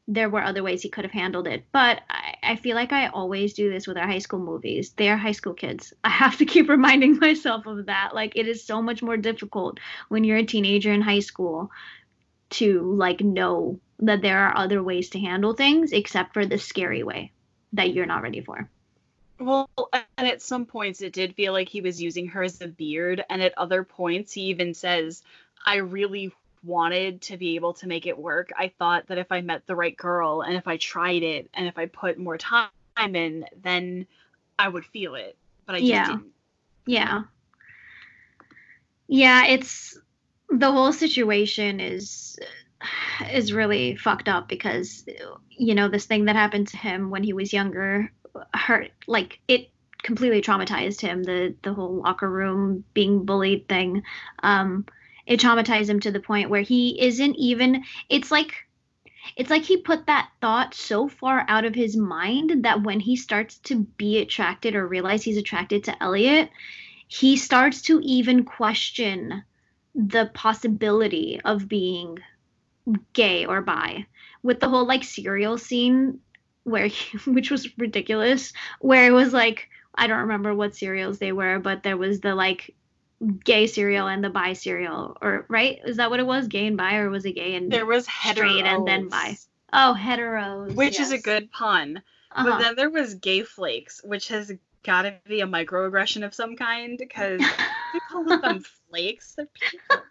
[0.08, 1.64] there were other ways he could have handled it.
[1.72, 4.92] But I, I feel like I always do this with our high school movies.
[4.92, 5.94] They are high school kids.
[6.04, 8.14] I have to keep reminding myself of that.
[8.14, 11.72] Like it is so much more difficult when you're a teenager in high school
[12.52, 17.04] to like know that there are other ways to handle things except for the scary
[17.04, 17.32] way
[17.74, 18.70] that you're not ready for.
[19.40, 22.68] Well, and at some points it did feel like he was using her as a
[22.68, 25.24] beard, and at other points he even says,
[25.66, 26.32] I really
[26.64, 28.52] wanted to be able to make it work.
[28.58, 31.68] I thought that if I met the right girl and if I tried it and
[31.68, 34.08] if I put more time in, then
[34.58, 35.38] I would feel it.
[35.66, 36.08] But I just Yeah.
[36.08, 36.34] didn't.
[36.86, 37.24] Yeah.
[39.08, 39.98] Yeah, it's
[40.50, 42.38] the whole situation is
[43.32, 45.06] is really fucked up because
[45.50, 48.12] you know this thing that happened to him when he was younger
[48.54, 49.70] hurt like it
[50.02, 54.04] completely traumatized him the the whole locker room being bullied thing
[54.44, 54.86] um
[55.26, 58.54] it traumatized him to the point where he isn't even it's like
[59.38, 63.16] it's like he put that thought so far out of his mind that when he
[63.16, 66.50] starts to be attracted or realize he's attracted to Elliot
[67.08, 69.44] he starts to even question
[69.96, 72.18] the possibility of being
[73.14, 74.06] gay or bi.
[74.42, 76.20] With the whole like cereal scene
[76.64, 81.32] where he, which was ridiculous where it was like i don't remember what cereals they
[81.32, 82.74] were but there was the like
[83.44, 86.78] gay cereal and the bi cereal or right is that what it was gay and
[86.78, 89.38] bi or was it gay and There was Straight and then bi.
[89.72, 92.02] oh heteros which is a good pun.
[92.32, 92.44] uh-huh.
[92.50, 94.52] But then there was gay flakes, which has
[94.84, 97.40] got to be a microaggression of some kind because
[97.94, 99.36] they call them flakes.
[99.36, 100.04] They're people.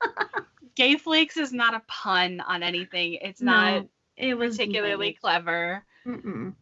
[0.76, 3.14] gay flakes is not a pun on anything.
[3.14, 5.14] It's not it was particularly lame.
[5.20, 5.84] clever.
[6.06, 6.54] Mm-mm.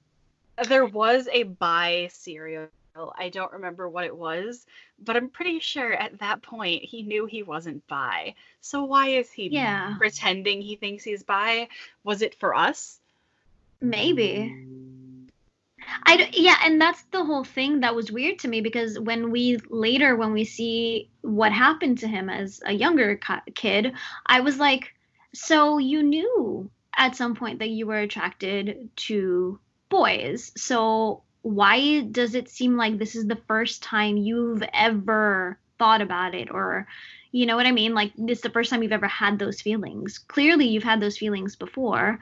[0.68, 2.68] There was a bi cereal.
[2.94, 4.66] I don't remember what it was,
[4.98, 8.34] but I'm pretty sure at that point he knew he wasn't bi.
[8.60, 11.68] So why is he yeah pretending he thinks he's bi?
[12.04, 12.98] Was it for us?
[13.80, 15.28] maybe mm.
[16.04, 19.30] I d- yeah, and that's the whole thing that was weird to me because when
[19.30, 23.94] we later when we see what happened to him as a younger ki- kid,
[24.26, 24.94] I was like,
[25.34, 30.52] so you knew at some point that you were attracted to boys.
[30.56, 36.34] So why does it seem like this is the first time you've ever thought about
[36.34, 36.86] it or
[37.32, 37.94] you know what I mean?
[37.94, 40.18] Like this is the first time you've ever had those feelings.
[40.18, 42.18] Clearly you've had those feelings before.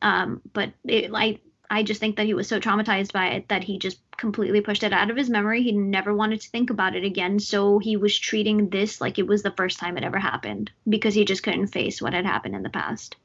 [0.00, 3.64] Um, but it, like I just think that he was so traumatized by it that
[3.64, 5.62] he just completely pushed it out of his memory.
[5.62, 7.38] He never wanted to think about it again.
[7.38, 11.14] So he was treating this like it was the first time it ever happened because
[11.14, 13.16] he just couldn't face what had happened in the past.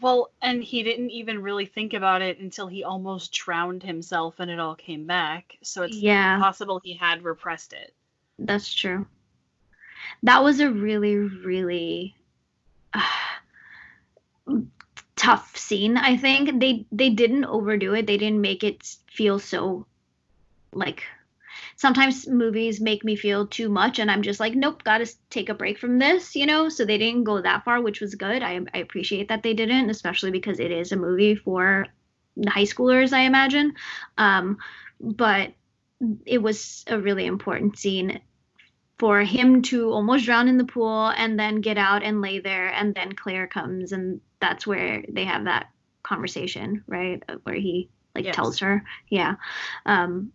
[0.00, 4.50] Well, and he didn't even really think about it until he almost drowned himself and
[4.50, 5.56] it all came back.
[5.62, 7.94] So it's Yeah, possible he had repressed it.
[8.38, 9.06] that's true.
[10.22, 12.16] That was a really, really
[12.94, 13.00] uh,
[15.16, 15.96] tough scene.
[15.96, 18.06] I think they they didn't overdo it.
[18.06, 19.86] They didn't make it feel so
[20.72, 21.02] like
[21.82, 25.54] sometimes movies make me feel too much and i'm just like nope gotta take a
[25.54, 26.68] break from this you know?
[26.68, 28.40] So they didn't go that far which was good.
[28.40, 31.86] I, I appreciate that they didn't especially because it is a movie for
[32.48, 33.74] high schoolers i imagine.
[34.16, 34.58] Um,
[35.00, 35.54] but
[36.24, 38.20] it was a really important scene
[39.00, 42.68] for him to almost drown in the pool and then get out and lay there
[42.68, 45.66] and then claire comes and that's where they have that
[46.04, 47.20] conversation right?
[47.42, 48.36] Where he like Yes.
[48.36, 48.84] tells her.
[49.08, 49.34] Yeah.
[49.84, 50.32] Um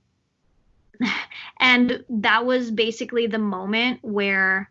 [1.60, 4.70] and that was basically the moment where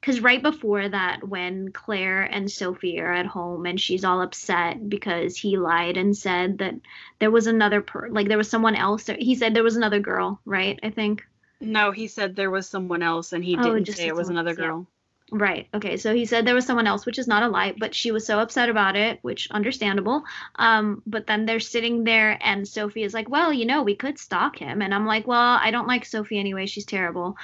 [0.00, 4.88] because right before that when claire and sophie are at home and she's all upset
[4.88, 6.74] because he lied and said that
[7.18, 9.16] there was another per like there was someone else there.
[9.18, 11.24] he said there was another girl right i think
[11.60, 14.54] No, he said there was someone else and he Oh, didn't say it was another
[14.54, 14.86] girl.
[15.30, 15.68] Right.
[15.74, 15.98] Okay.
[15.98, 18.26] So he said there was someone else, which is not a lie, but she was
[18.26, 20.22] so upset about it, which understandable.
[20.56, 24.18] Um, but then they're sitting there and Sophie is like, Well, you know, we could
[24.18, 24.80] stalk him.
[24.80, 26.64] And I'm like, Well, I don't like Sophie anyway.
[26.64, 27.36] She's terrible.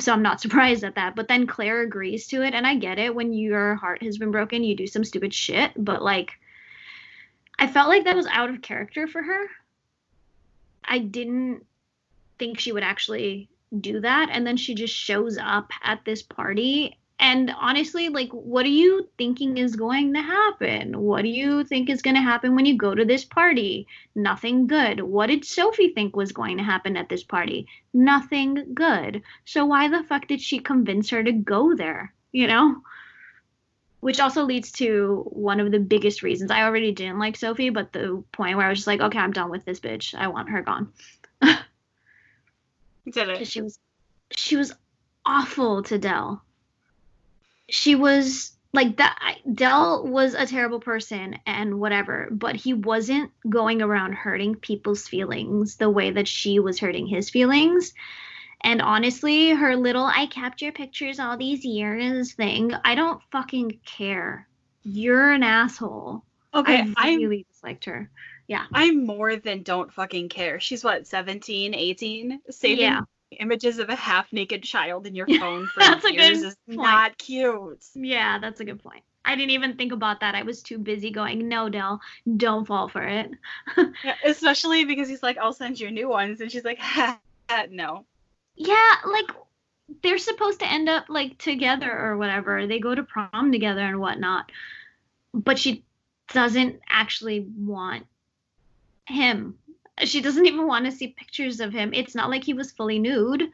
[0.00, 1.16] So I'm not surprised at that.
[1.16, 3.14] But then Claire agrees to it, and I get it.
[3.14, 5.72] When your heart has been broken, you do some stupid shit.
[5.76, 6.32] But like
[7.58, 9.46] I felt like that was out of character for her.
[10.84, 11.64] I didn't
[12.38, 13.48] think she would actually
[13.78, 18.66] do that and then she just shows up at this party and honestly like what
[18.66, 21.00] are you thinking is going to happen?
[21.00, 23.86] What do you think is going to happen when you go to this party?
[24.14, 25.00] Nothing good.
[25.00, 27.68] What did sophie think was going to happen at this party?
[27.92, 29.22] Nothing good.
[29.44, 32.82] So why the fuck did she convince her to go there you know?
[34.00, 36.50] Which also leads to one of the biggest reasons.
[36.50, 39.32] I already didn't like sophie but the point where i was just like okay i'm
[39.32, 40.14] done with this bitch.
[40.14, 40.92] I want her gone.
[43.10, 43.46] Did it?
[43.46, 43.78] she was
[44.30, 44.72] she was
[45.26, 46.42] awful to Dell.
[47.70, 53.82] She was like that Dell was a terrible person and whatever, but he wasn't going
[53.82, 57.92] around hurting people's feelings the way that she was hurting his feelings.
[58.62, 63.80] And honestly, her little I kept your pictures all these years thing, I don't fucking
[63.84, 64.46] care.
[64.82, 66.24] You're an asshole.
[66.54, 68.10] Okay, I really I'm, disliked her.
[68.46, 68.66] Yeah.
[68.72, 70.60] I'm more than don't fucking care.
[70.60, 72.40] She's what, 17, 18?
[72.50, 73.02] Saving yeah
[73.38, 76.80] images of a half naked child in your phone for that's years is point.
[76.80, 77.84] not cute.
[77.94, 79.02] Yeah, that's a good point.
[79.24, 80.34] I didn't even think about that.
[80.34, 82.00] I was too busy going, no, Dell,
[82.36, 83.30] don't fall for it.
[83.76, 86.40] yeah, especially because he's like, I'll send you new ones.
[86.40, 87.16] And she's like, uh,
[87.70, 88.06] no.
[88.56, 89.30] Yeah, like
[90.02, 92.66] they're supposed to end up like together or whatever.
[92.66, 94.50] They go to prom together and whatnot.
[95.34, 95.84] But she
[96.32, 98.06] doesn't actually want
[99.06, 99.56] him
[100.04, 101.92] she doesn't even want to see pictures of him.
[101.92, 103.50] It's not like he was fully nude.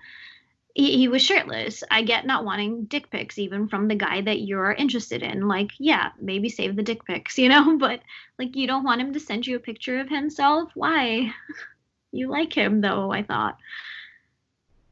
[0.74, 1.82] He, he was shirtless.
[1.90, 5.48] I get not wanting dick pics even from the guy that you're interested in.
[5.48, 7.78] Like, yeah, maybe save the dick pics, you know?
[7.78, 8.00] But
[8.38, 10.70] like you don't want him to send you a picture of himself.
[10.74, 11.32] Why?
[12.12, 13.58] you like him though, I thought.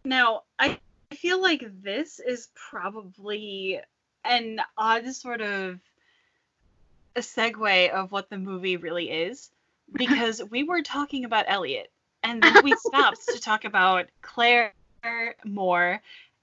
[0.05, 0.79] Now, I
[1.15, 3.81] feel like this is probably
[4.25, 5.79] an odd sort of
[7.17, 9.51] a segue of what the movie really is
[9.93, 11.91] because we were talking about Elliot
[12.23, 14.73] and then we stopped to talk about Claire
[15.45, 16.01] Moore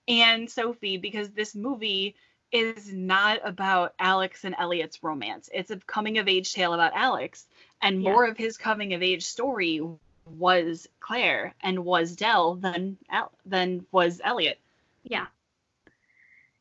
[0.07, 2.15] and Sophie because this movie
[2.51, 5.49] is not about Alex and Elliot's romance.
[5.53, 7.45] It's a coming of age tale about Alex,
[7.81, 8.11] and yeah.
[8.11, 9.81] more of his coming of age story
[10.25, 12.97] was Claire and was Dell than
[13.45, 14.59] than was Elliot.
[15.03, 15.27] Yeah.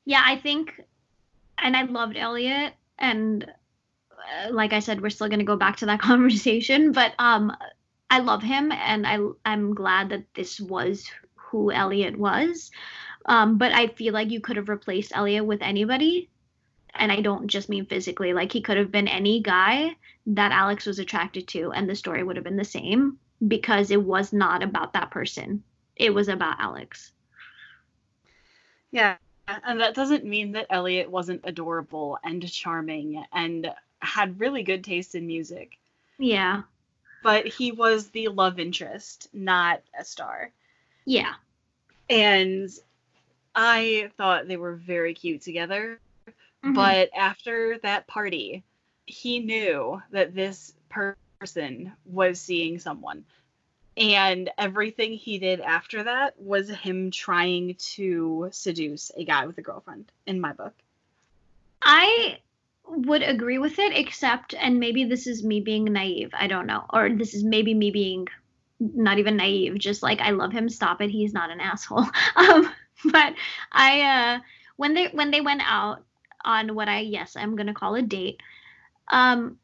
[0.04, 0.82] Yeah, I think
[1.58, 3.50] and I loved Elliot and
[4.50, 7.56] like I said, we're still going to go back to that conversation, but um,
[8.10, 12.70] I love him, and I I'm glad that this was who Elliot was.
[13.26, 16.30] Um, but I feel like you could have replaced Elliot with anybody,
[16.94, 18.32] and I don't just mean physically.
[18.32, 22.22] Like he could have been any guy that Alex was attracted to, and the story
[22.22, 25.62] would have been the same because it was not about that person.
[25.96, 27.12] It was about Alex.
[28.90, 29.16] Yeah,
[29.64, 35.14] and that doesn't mean that Elliot wasn't adorable and charming and had really good taste
[35.14, 35.78] in music.
[36.18, 36.62] Yeah.
[37.22, 40.50] But he was the love interest, not a star.
[41.04, 41.34] Yeah.
[42.08, 42.70] And
[43.54, 46.00] I thought they were very cute together.
[46.26, 46.74] Mm-hmm.
[46.74, 48.64] But after that party,
[49.06, 53.24] he knew that this person was seeing someone.
[53.96, 59.62] And everything he did after that was him trying to seduce a guy with a
[59.62, 60.74] girlfriend, in my book.
[61.82, 62.38] I
[62.90, 66.30] would agree with it, except, and maybe this is me being naive.
[66.32, 66.84] I don't know.
[66.90, 68.26] Or this is maybe me being
[68.78, 71.10] not even naive, just like I love him, stop it.
[71.10, 72.06] He's not an asshole.
[72.36, 72.72] Um,
[73.04, 73.34] but
[73.72, 74.40] I, uh,
[74.76, 76.04] when they, when they went out
[76.44, 78.40] on what I, yes, I'm going to call a date,
[79.08, 79.58] um,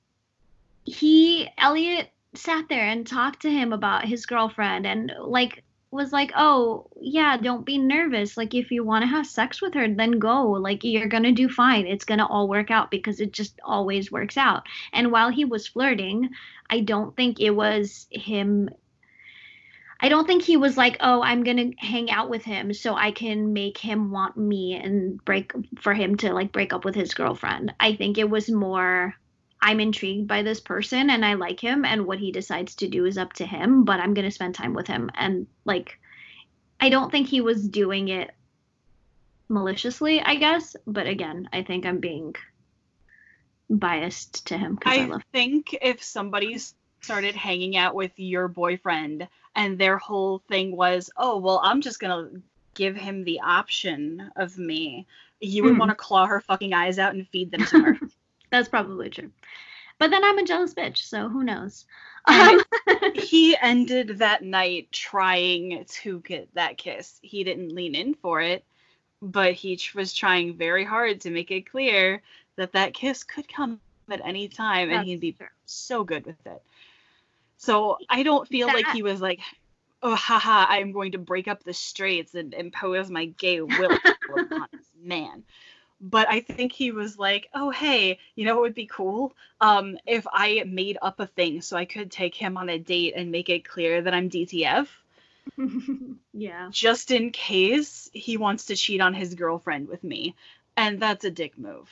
[0.85, 6.33] he, Elliot sat there and talked to him about his girlfriend and like was like,
[6.37, 8.37] "Oh, yeah, don't be nervous.
[8.37, 10.51] Like if you want to have sex with her, then go.
[10.53, 11.87] Like you're going to do fine.
[11.87, 15.45] It's going to all work out because it just always works out." And while he
[15.45, 16.31] was flirting,
[16.71, 18.71] I don't think it was him
[19.99, 22.95] I don't think he was like, "Oh, I'm going to hang out with him so
[22.95, 26.95] I can make him want me and break for him to like break up with
[26.95, 29.15] his girlfriend." I think it was more
[29.67, 33.05] I'm intrigued by this person and I like him and what he decides to do
[33.05, 35.99] is up to him, but I'm going to spend time with him and like
[36.79, 38.31] I don't think he was doing it
[39.49, 42.37] maliciously, I guess, but again, I think I'm being
[43.69, 46.57] biased to him I, I think if somebody
[47.01, 49.27] started hanging out with your boyfriend
[49.57, 52.43] and their whole thing was, "Oh, well, I'm just going to
[52.75, 55.09] give him the option of me."
[55.41, 55.81] You would mm.
[55.81, 57.99] want to claw her fucking eyes out and feed them to her.
[58.51, 59.31] That's probably true.
[59.99, 61.87] But then I'm a jealous bitch, so who knows?
[62.27, 62.61] Um,
[63.15, 67.19] he ended that night trying to get that kiss.
[67.23, 68.65] He didn't lean in for it,
[69.23, 72.23] but he was trying very hard to make it clear
[72.57, 75.47] that that kiss could come at any time That's and he'd be true.
[75.65, 76.63] so good with it.
[77.57, 78.77] So I don't feel that...
[78.77, 79.41] like he was like,
[80.03, 84.69] oh, haha, I'm going to break up the straits and impose my gay will upon
[84.73, 85.43] this man
[86.01, 89.35] but I think he was like, "Oh, hey, you know what would be cool?
[89.61, 93.15] Um, if I made up a thing so I could take him on a date
[93.17, 94.89] and make it clear that I'm DTF."
[96.33, 96.69] yeah.
[96.71, 100.35] Just in case he wants to cheat on his girlfriend with me,
[100.77, 101.89] and that's a dick move.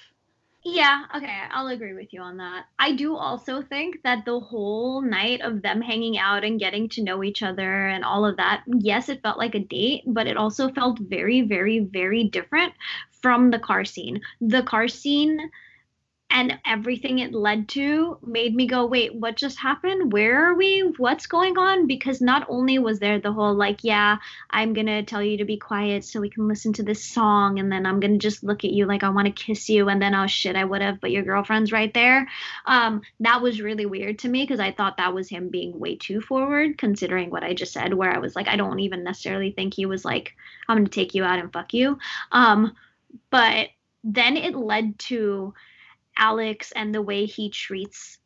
[0.66, 2.64] Yeah, okay, I'll agree with you on that.
[2.78, 7.02] I do also think that the whole night of them hanging out and getting to
[7.02, 10.38] know each other and all of that, yes, it felt like a date, but it
[10.38, 12.72] also felt very, very, very different
[13.10, 14.22] from the car scene.
[14.40, 15.50] The car scene
[16.34, 20.12] and everything it led to made me go, wait, what just happened?
[20.12, 20.80] Where are we?
[20.96, 21.86] What's going on?
[21.86, 24.16] Because not only was there the whole, like, yeah,
[24.50, 27.60] I'm going to tell you to be quiet so we can listen to this song,
[27.60, 29.88] and then I'm going to just look at you like I want to kiss you,
[29.88, 32.28] and then, oh shit, I would have, but your girlfriend's right there.
[32.66, 35.94] Um, that was really weird to me because I thought that was him being way
[35.94, 39.52] too forward, considering what I just said, where I was like, I don't even necessarily
[39.52, 40.34] think he was like,
[40.68, 41.96] I'm going to take you out and fuck you.
[42.32, 42.74] Um,
[43.30, 43.68] but
[44.02, 45.54] then it led to
[46.16, 48.18] Alex and the way he treats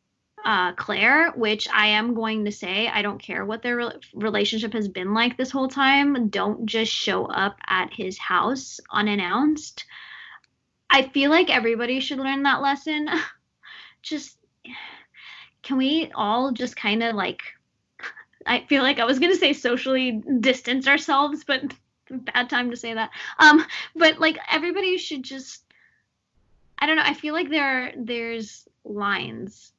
[0.45, 4.73] uh, Claire, which I am going to say, I don't care what their re- relationship
[4.73, 6.29] has been like this whole time.
[6.29, 9.85] Don't just show up at his house unannounced.
[10.89, 13.09] I feel like everybody should learn that lesson.
[14.01, 14.37] just,
[15.61, 17.41] can we all just kind of like,
[18.45, 21.61] I feel like I was going to say socially distance ourselves, but
[22.09, 23.11] bad time to say that.
[23.37, 23.65] Um,
[23.95, 25.63] but like everybody should just
[26.79, 27.03] I don't know.
[27.05, 29.73] I feel like there there's lines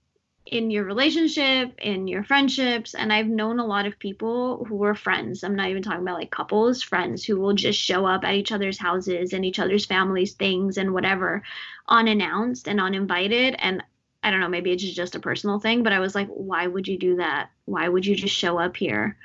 [0.47, 4.95] in your relationship, in your friendships, and I've known a lot of people who are
[4.95, 5.45] friends.
[5.45, 8.53] I'm not even talking about like couples, friends who will just show up at each
[8.53, 11.43] other's houses and each other's families' things and whatever,
[11.89, 13.55] unannounced and uninvited.
[13.59, 13.83] And
[14.23, 16.89] I don't know, maybe it's just a personal thing, but I was like, why would
[16.89, 17.51] you do that?
[17.65, 19.17] Why would you just show up here?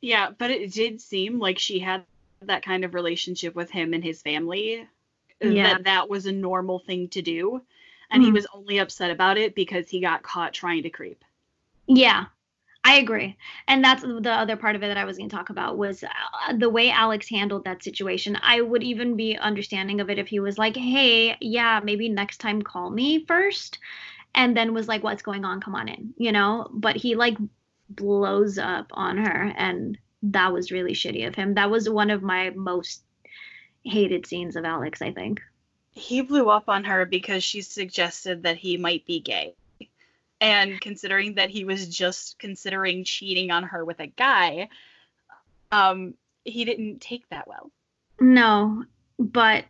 [0.00, 2.04] Yeah, but it did seem like she had
[2.42, 4.86] that kind of relationship with him and his family
[5.40, 5.74] yeah.
[5.74, 7.62] that that was a normal thing to do
[8.10, 8.26] and mm-hmm.
[8.28, 11.24] he was only upset about it because he got caught trying to creep.
[11.86, 12.26] Yeah
[12.84, 13.36] i agree
[13.68, 16.02] and that's the other part of it that i was going to talk about was
[16.02, 18.38] uh, the way alex handled that situation.
[18.42, 22.38] I would even be understanding of it if he was like hey yeah maybe next
[22.38, 23.78] time call me first
[24.34, 25.60] and then was like what's going on?
[25.60, 26.68] Come on in you know?
[26.72, 27.36] But he like
[27.90, 31.54] blows up on her and that was really shitty of him.
[31.54, 33.02] That was one of my most
[33.84, 35.40] hated scenes of Alex, I think.
[35.92, 39.54] He blew up on her because she suggested that he might be gay.
[40.40, 44.68] And considering that he was just considering cheating on her with a guy,
[45.70, 46.14] um,
[46.44, 47.70] he didn't take that well.
[48.18, 48.84] No,
[49.18, 49.64] but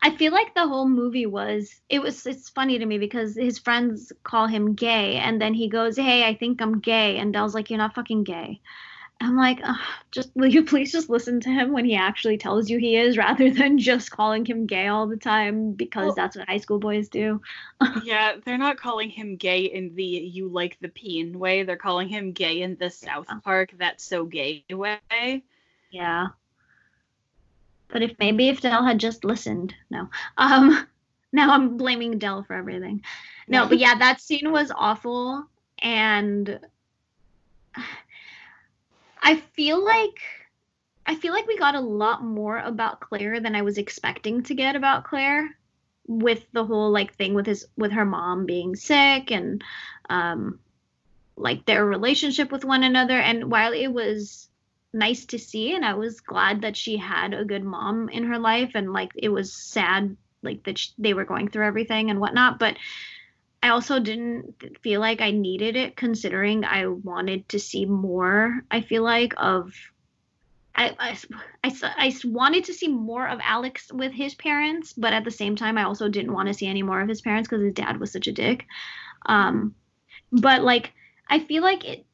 [0.00, 3.58] I feel like the whole movie was it was it's funny to me because his
[3.58, 7.54] friends call him gay and then he goes, "Hey, I think I'm gay." And Dell's
[7.54, 8.60] like, "You're not fucking gay."
[9.20, 9.60] I'm like,
[10.10, 13.16] just will you please just listen to him when he actually tells you he is,
[13.16, 16.78] rather than just calling him gay all the time because well, that's what high school
[16.78, 17.40] boys do.
[18.04, 21.62] yeah, they're not calling him gay in the "you like the peen" way.
[21.62, 25.42] They're calling him gay in the South Park "that's so gay" way.
[25.90, 26.28] Yeah.
[27.88, 30.10] But if maybe if Dell had just listened, no.
[30.36, 30.86] Um,
[31.32, 33.02] now I'm blaming Dell for everything.
[33.48, 35.46] No, but yeah, that scene was awful,
[35.78, 36.60] and
[39.22, 40.20] I feel like
[41.06, 44.54] I feel like we got a lot more about Claire than I was expecting to
[44.54, 45.56] get about Claire
[46.06, 49.62] with the whole like thing with his with her mom being sick and
[50.10, 50.58] um
[51.36, 53.18] like their relationship with one another.
[53.18, 54.48] And while it was
[54.92, 58.38] nice to see and I was glad that she had a good mom in her
[58.38, 62.20] life and like it was sad like that she, they were going through everything and
[62.20, 62.76] whatnot but
[63.62, 68.82] I also didn't feel like I needed it considering I wanted to see more, I
[68.82, 69.74] feel like, of.
[70.74, 71.18] I, I,
[71.64, 75.56] I, I wanted to see more of Alex with his parents, but at the same
[75.56, 77.98] time, I also didn't want to see any more of his parents because his dad
[77.98, 78.64] was such a dick.
[79.26, 79.74] Um,
[80.30, 80.92] but like,
[81.28, 82.06] I feel like it,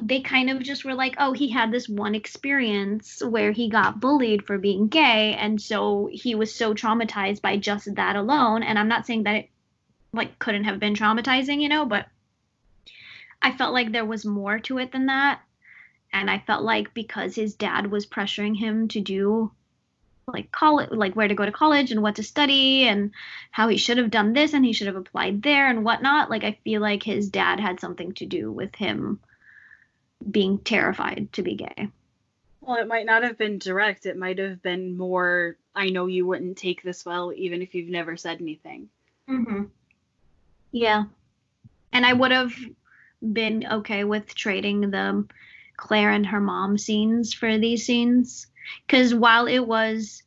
[0.00, 3.98] they kind of just were like, oh, he had this one experience where he got
[3.98, 5.34] bullied for being gay.
[5.34, 8.62] And so he was so traumatized by just that alone.
[8.62, 9.50] And I'm not saying that it
[10.12, 12.06] like couldn't have been traumatizing, you know, but
[13.40, 15.40] I felt like there was more to it than that.
[16.12, 19.50] And I felt like because his dad was pressuring him to do
[20.26, 23.12] like college like where to go to college and what to study and
[23.50, 26.30] how he should have done this and he should have applied there and whatnot.
[26.30, 29.20] Like I feel like his dad had something to do with him
[30.28, 31.88] being terrified to be gay.
[32.60, 34.04] Well, it might not have been direct.
[34.04, 37.88] It might have been more, I know you wouldn't take this well, even if you've
[37.88, 38.88] never said anything.
[39.28, 39.64] Mm-hmm.
[40.72, 41.04] Yeah.
[41.92, 42.52] And I would have
[43.32, 45.26] been okay with trading the
[45.76, 48.46] Claire and her mom scenes for these scenes.
[48.86, 50.22] Because while it was,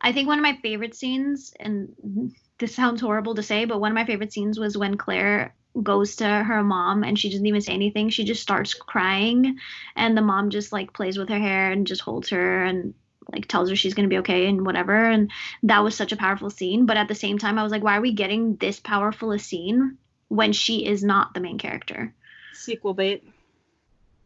[0.00, 3.90] I think one of my favorite scenes, and this sounds horrible to say, but one
[3.90, 7.60] of my favorite scenes was when Claire goes to her mom and she doesn't even
[7.60, 8.10] say anything.
[8.10, 9.58] She just starts crying,
[9.96, 12.64] and the mom just like plays with her hair and just holds her.
[12.64, 12.94] And
[13.32, 15.30] like tells her she's going to be okay and whatever and
[15.62, 17.96] that was such a powerful scene but at the same time i was like why
[17.96, 19.98] are we getting this powerful a scene
[20.28, 22.14] when she is not the main character
[22.52, 23.24] Sequel bait.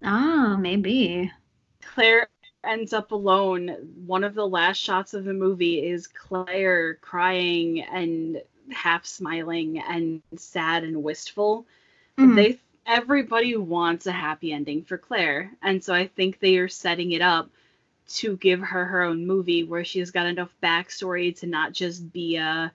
[0.04, 1.30] ah maybe
[1.82, 2.28] Claire
[2.64, 3.68] ends up alone.
[4.06, 8.40] One of the last shots of the movie is Claire crying and
[8.70, 11.66] half smiling and sad and wistful.
[12.16, 12.36] Mhm.
[12.36, 17.12] They everybody wants a happy ending for Claire, and so I think they are setting
[17.12, 17.50] it up
[18.08, 22.36] to give her her own movie where she's got enough backstory to not just be
[22.36, 22.72] a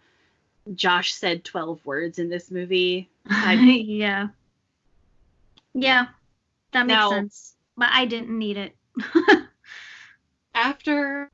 [0.73, 3.09] Josh said 12 words in this movie.
[3.30, 4.28] yeah.
[5.73, 6.07] Yeah
[6.71, 7.53] that makes Now- sense.
[7.75, 8.75] But i didn't need it.
[10.55, 11.30] After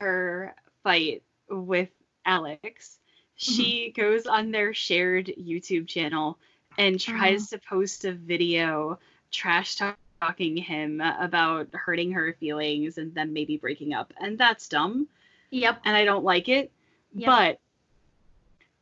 [0.00, 1.90] her fight with
[2.24, 2.98] Alex,
[3.34, 4.00] she mm-hmm.
[4.00, 6.38] goes on their shared YouTube channel
[6.78, 7.56] and tries oh.
[7.56, 8.98] to post a video
[9.30, 14.12] trash talking him about hurting her feelings and then maybe breaking up.
[14.20, 15.08] And that's dumb.
[15.50, 16.70] yep And I don't like it.
[17.14, 17.26] Yep.
[17.26, 17.60] But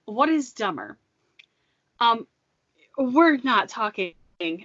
[0.04, 0.98] what is dumber?
[1.98, 2.26] Um,
[2.96, 4.14] we're not talking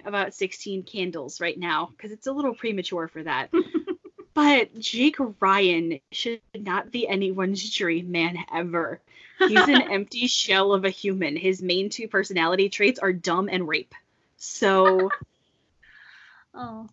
[0.04, 3.50] about 16 candles right now because it's a little premature for that.
[4.34, 9.00] but Jake Ryan should not be anyone's dream man ever.
[9.38, 11.36] He's an empty shell of a human.
[11.36, 13.94] His main two personality traits are dumb and rape.
[14.36, 15.10] So,
[16.56, 16.88] oh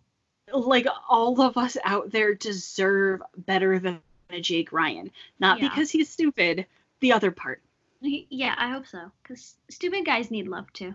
[0.52, 5.10] like, all of us out there deserve better than a Jake Ryan.
[5.40, 5.70] Not Yeah.
[5.70, 6.66] because he's stupid,
[7.00, 7.62] the other part.
[8.00, 10.94] Yeah i hope so because stupid guys need love too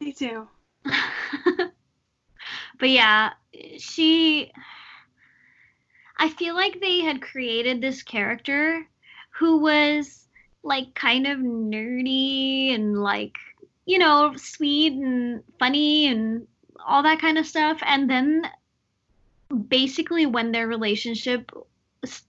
[0.00, 0.48] Me too.
[0.84, 1.70] but
[2.90, 3.34] yeah,
[3.78, 4.50] she.
[6.18, 8.86] I feel like they had created this character
[9.30, 10.28] who was
[10.62, 13.36] like kind of nerdy and like,
[13.86, 16.46] you know, sweet and funny and
[16.86, 17.78] all that kind of stuff.
[17.82, 18.42] And then
[19.68, 21.50] basically, when their relationship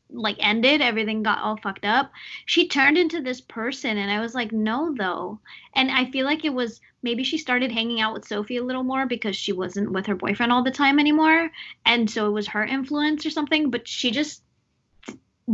[0.09, 2.11] like ended, everything got all fucked up.
[2.45, 5.39] She turned into this person, and I was like, no, though.
[5.73, 8.83] And I feel like it was maybe she started hanging out with Sophie a little
[8.83, 11.51] more because she wasn't with her boyfriend all the time anymore.
[11.85, 14.41] And so it was her influence or something, but she just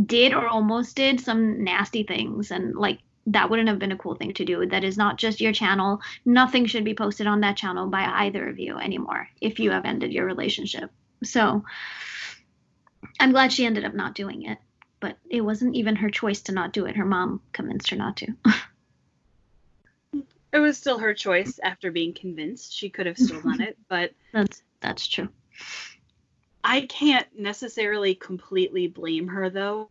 [0.06, 4.14] did or almost did some nasty things and like that wouldn't have been a cool
[4.14, 4.66] thing to do.
[4.66, 6.00] That is not just your channel.
[6.24, 9.84] Nothing should be posted on that channel by either of you anymore if you have
[9.84, 10.90] ended your relationship.
[11.22, 11.64] So
[13.20, 14.58] I'm glad she ended up not doing it,
[14.98, 16.96] but it wasn't even her choice to not do it.
[16.96, 18.34] Her mom convinced her not to.
[20.52, 22.74] It was still her choice after being convinced.
[22.74, 25.28] She could have still done it, but That's that's true.
[26.62, 29.88] I can't necessarily completely blame her though,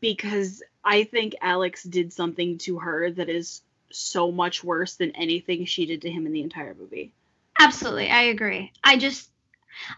[0.00, 3.60] because I think Alex did something to her that is
[3.90, 7.12] so much worse than anything she did to him in the entire movie.
[7.58, 8.72] Absolutely, I agree.
[8.84, 9.28] I just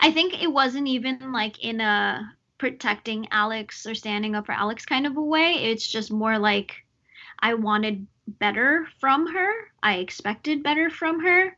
[0.00, 4.86] I think it wasn't even like in a protecting Alex or standing up for Alex
[4.86, 5.70] kind of a way.
[5.70, 6.86] It's just more like
[7.38, 9.52] I wanted better from her.
[9.82, 11.54] I expected better from her.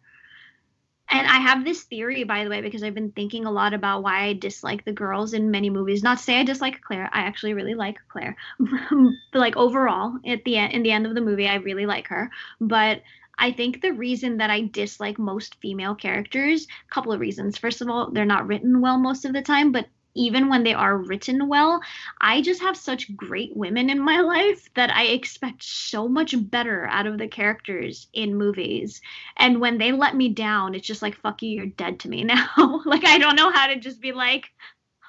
[1.10, 4.02] And I have this theory, by the way, because I've been thinking a lot about
[4.02, 6.02] why I dislike the girls in many movies.
[6.04, 7.10] Not to say I dislike Claire.
[7.12, 8.36] I actually really like Claire.
[8.58, 12.06] but like overall, at the end, in the end of the movie, I really like
[12.08, 12.30] her.
[12.60, 13.02] But
[13.38, 17.58] I think the reason that I dislike most female characters, a couple of reasons.
[17.58, 20.74] First of all, they're not written well most of the time, but even when they
[20.74, 21.80] are written well,
[22.20, 26.86] I just have such great women in my life that I expect so much better
[26.88, 29.00] out of the characters in movies.
[29.36, 32.24] And when they let me down, it's just like, fuck you, you're dead to me
[32.24, 32.82] now.
[32.84, 34.50] like, I don't know how to just be like,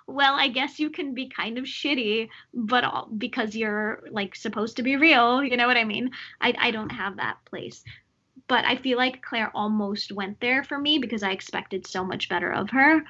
[0.08, 4.78] well, I guess you can be kind of shitty, but all, because you're like supposed
[4.78, 6.12] to be real, you know what I mean?
[6.42, 7.84] I, I don't have that place
[8.48, 12.28] but I feel like Claire almost went there for me because I expected so much
[12.28, 13.02] better of her.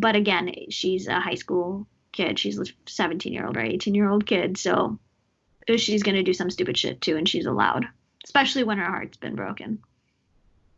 [0.00, 2.38] But again, she's a high school kid.
[2.38, 4.58] She's a 17 year old or 18 year old kid.
[4.58, 4.98] So
[5.76, 7.86] she's going to do some stupid shit too, and she's allowed,
[8.24, 9.78] especially when her heart's been broken.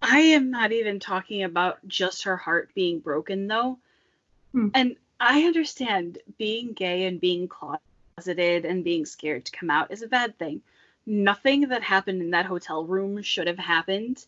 [0.02, 3.78] I am not even talking about just her heart being broken though.
[4.52, 4.68] Hmm.
[4.74, 10.02] And I understand being gay and being closeted and being scared to come out is
[10.02, 10.60] a bad thing.
[11.06, 14.24] Nothing that happened in that hotel room should have happened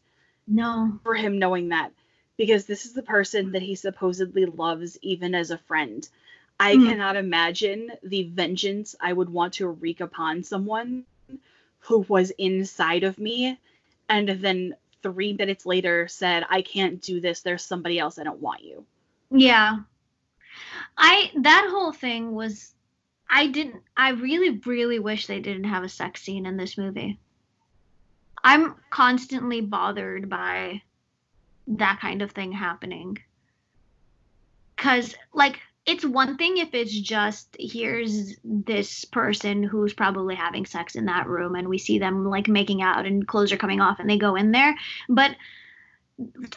[0.46, 0.98] No.
[1.02, 1.92] for him knowing that
[2.38, 6.08] because this is the person that he supposedly loves even as a friend.
[6.60, 6.78] I Hmm.
[6.78, 11.06] cannot imagine the vengeance I would want to wreak upon someone
[11.80, 13.58] who was inside of me
[14.08, 18.40] and then 3 minutes later said I can't do this there's somebody else I don't
[18.40, 18.86] want you.
[19.30, 19.84] Yeah.
[20.98, 22.74] I that whole thing was
[23.30, 27.18] I didn't I really really wish they didn't have a sex scene in this movie.
[28.42, 30.82] I'm constantly bothered by
[31.76, 33.18] that kind of thing happening.
[34.76, 40.94] Cuz like it's one thing if it's just here's this person who's probably having sex
[40.94, 43.98] in that room and we see them like making out and clothes are coming off
[43.98, 44.76] and they go in there
[45.08, 45.34] but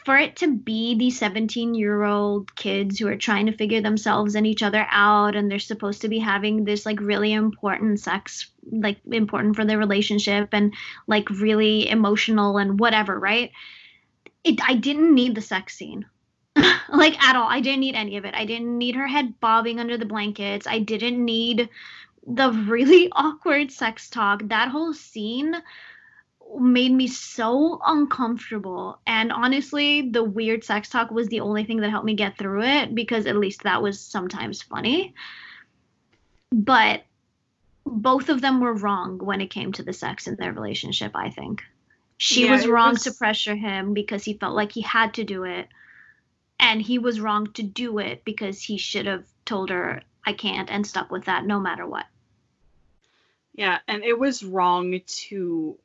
[0.05, 4.35] for it to be these 17 year old kids who are trying to figure themselves
[4.35, 8.49] and each other out and they're supposed to be having this like really important sex
[8.69, 10.73] like important for their relationship and
[11.07, 13.51] like really emotional and whatever right
[14.43, 16.05] it i didn't need the sex scene
[16.55, 19.79] like at all i didn't need any of it i didn't need her head bobbing
[19.79, 21.69] under the blankets i didn't need
[22.27, 25.55] the really awkward sex talk that whole scene
[26.59, 28.99] made me so uncomfortable.
[29.07, 32.63] And honestly, the weird sex talk was the only thing that helped me get through
[32.63, 35.13] it because at least that was sometimes funny.
[36.51, 37.03] But
[37.85, 41.29] both of them were wrong when it came to the sex in their relationship, I
[41.29, 41.63] think.
[42.21, 43.03] She yeah, was wrong was...
[43.05, 45.67] to pressure him because he felt like he had to do it.
[46.59, 50.69] And he was wrong to do it because he should have told her, I can't,
[50.69, 52.05] and stuck with that no matter what.
[53.55, 55.79] Yeah, and it was wrong to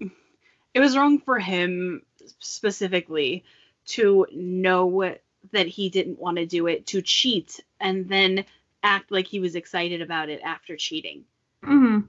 [0.00, 2.02] it was wrong for him
[2.40, 3.44] specifically
[3.86, 5.14] to know
[5.52, 8.44] that he didn't want to do it to cheat and then
[8.82, 11.24] act like he was excited about it after cheating
[11.62, 12.00] mm-hmm.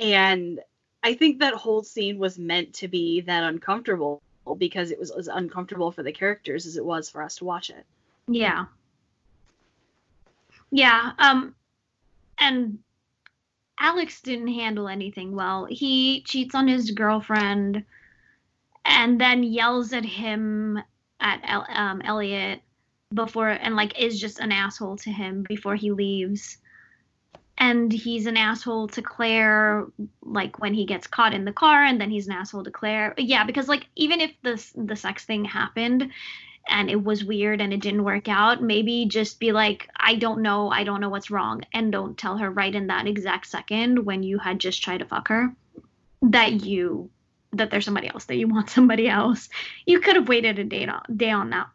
[0.00, 0.58] and
[1.02, 4.22] i think that whole scene was meant to be that uncomfortable
[4.54, 7.70] because it was as uncomfortable for the characters as it was for us to watch
[7.70, 7.84] it.
[8.26, 8.66] Yeah.
[10.70, 11.54] Yeah um
[12.38, 12.78] and
[13.78, 15.66] alex didn't handle anything well.
[15.66, 17.84] He cheats on his girlfriend
[18.84, 20.78] and then yells at him
[21.20, 22.60] at um, Elliot
[23.14, 26.58] before and like is just an asshole to him before he leaves
[27.58, 29.86] and he's an asshole to Claire
[30.22, 33.14] like when he gets caught in the car and then he's an asshole to Claire
[33.18, 36.10] yeah because like even if the the sex thing happened
[36.70, 40.42] and it was weird and it didn't work out maybe just be like I don't
[40.42, 44.04] know I don't know what's wrong and don't tell her right in that exact second
[44.04, 45.52] when you had just tried to fuck her
[46.22, 47.10] that you
[47.52, 49.48] that there's somebody else that you want somebody else.
[49.86, 51.68] You could have waited a day on day on that.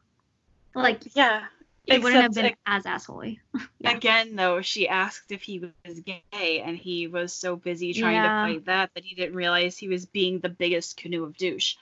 [0.75, 1.43] Like yeah,
[1.85, 3.39] it wouldn't have been as assholey.
[3.79, 3.91] yeah.
[3.91, 8.45] Again, though, she asked if he was gay, and he was so busy trying yeah.
[8.45, 11.75] to fight that that he didn't realize he was being the biggest canoe of douche.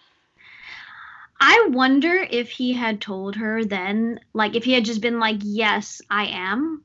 [1.39, 5.37] I wonder if he had told her then, like if he had just been like,
[5.41, 6.83] "Yes, I am,"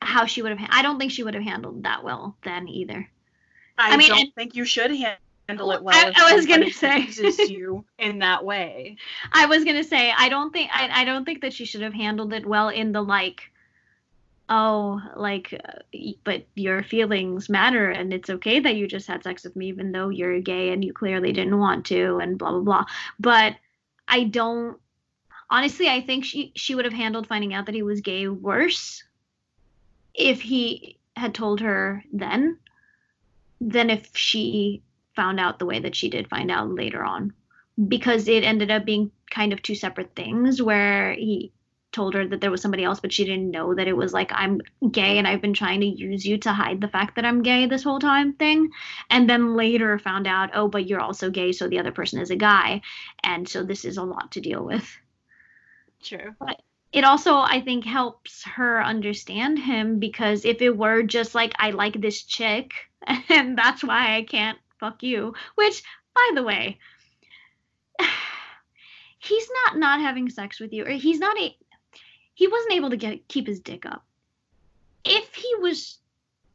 [0.00, 0.68] how she would have.
[0.70, 3.08] I don't think she would have handled that well then either.
[3.76, 5.18] I, I mean, don't and, think you should handle
[5.48, 5.88] it well.
[5.88, 7.08] I, I was gonna say
[7.48, 8.96] you in that way.
[9.32, 11.94] I was gonna say I don't think I, I don't think that she should have
[11.94, 13.50] handled it well in the like
[14.50, 15.78] oh like uh,
[16.24, 19.92] but your feelings matter and it's okay that you just had sex with me even
[19.92, 22.84] though you're gay and you clearly didn't want to and blah blah blah
[23.20, 23.56] but
[24.06, 24.78] i don't
[25.50, 29.04] honestly i think she she would have handled finding out that he was gay worse
[30.14, 32.56] if he had told her then
[33.60, 34.82] than if she
[35.18, 37.32] found out the way that she did find out later on.
[37.88, 41.52] Because it ended up being kind of two separate things where he
[41.90, 44.30] told her that there was somebody else but she didn't know that it was like
[44.32, 44.60] I'm
[44.92, 47.66] gay and I've been trying to use you to hide the fact that I'm gay
[47.66, 48.70] this whole time thing.
[49.10, 52.30] And then later found out oh but you're also gay so the other person is
[52.30, 52.82] a guy.
[53.24, 54.88] And so this is a lot to deal with.
[56.02, 56.34] True.
[56.38, 56.62] But
[56.92, 61.70] it also i think helps her understand him because if it were just like i
[61.70, 62.72] like this chick
[63.28, 65.82] and that's why i can't fuck you which
[66.14, 66.78] by the way
[69.18, 71.56] he's not not having sex with you or he's not a
[72.38, 74.04] he wasn't able to get keep his dick up.
[75.04, 75.98] If he was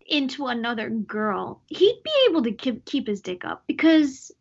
[0.07, 4.31] into another girl he'd be able to keep, keep his dick up because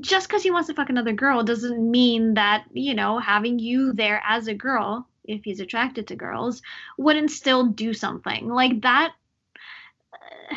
[0.00, 3.94] just because he wants to fuck another girl doesn't mean that you know having you
[3.94, 6.60] there as a girl if he's attracted to girls
[6.98, 8.46] wouldn't still do something.
[8.46, 9.14] Like that
[10.12, 10.56] uh,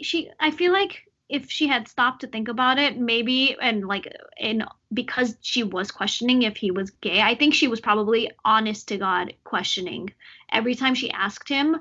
[0.00, 4.10] she i feel like if she had stopped to think about it maybe and like
[4.38, 8.88] in because she was questioning if he was gay i think she was probably honest
[8.88, 10.10] to god questioning
[10.50, 11.76] every time she asked him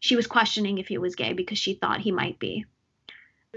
[0.00, 2.64] she was questioning if he was gay because she thought he might be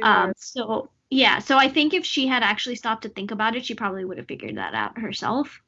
[0.01, 3.65] um so yeah, so I think if she had actually stopped to think about it,
[3.65, 5.61] she probably would have figured that out herself.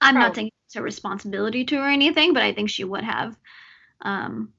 [0.00, 0.28] I'm probably.
[0.28, 3.36] not saying it's a responsibility to or anything, but I think she would have.
[4.02, 4.52] Um,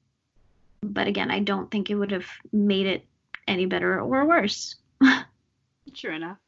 [0.92, 3.04] but again, I don't think it would have made it
[3.46, 4.76] any better or worse.
[5.94, 6.38] True enough.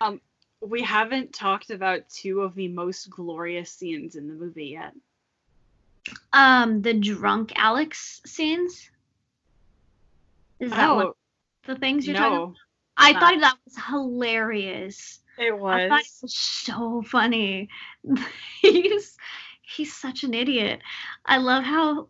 [0.00, 0.20] Um,
[0.60, 4.92] we haven't talked about two of the most glorious scenes in the movie yet.
[6.32, 8.90] Um, the drunk Alex scenes.
[10.60, 11.16] Is that oh, what?
[11.66, 12.56] the things you're no, talking about?
[12.96, 13.20] I not.
[13.20, 15.20] thought that was hilarious.
[15.38, 15.74] It was.
[15.74, 17.68] I thought it was so funny.
[18.60, 19.16] he's
[19.62, 20.80] he's such an idiot.
[21.24, 22.08] I love how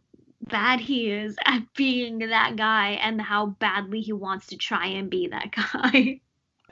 [0.49, 5.11] bad he is at being that guy and how badly he wants to try and
[5.11, 6.21] be that guy.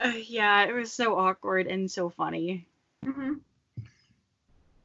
[0.01, 2.67] Uh, yeah, it was so awkward and so funny.
[3.05, 3.35] Mm-hmm.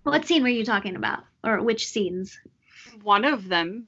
[0.04, 2.40] What scene were you talking about, or which scenes?
[3.04, 3.88] One of them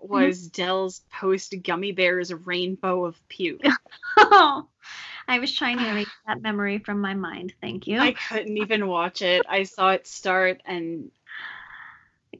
[0.00, 0.62] was mm-hmm.
[0.62, 3.62] Dell's post gummy bears rainbow of puke.
[4.16, 4.66] oh,
[5.28, 7.54] I was trying to erase that memory from my mind.
[7.60, 7.98] Thank you.
[7.98, 9.46] I couldn't even watch it.
[9.48, 11.10] I saw it start and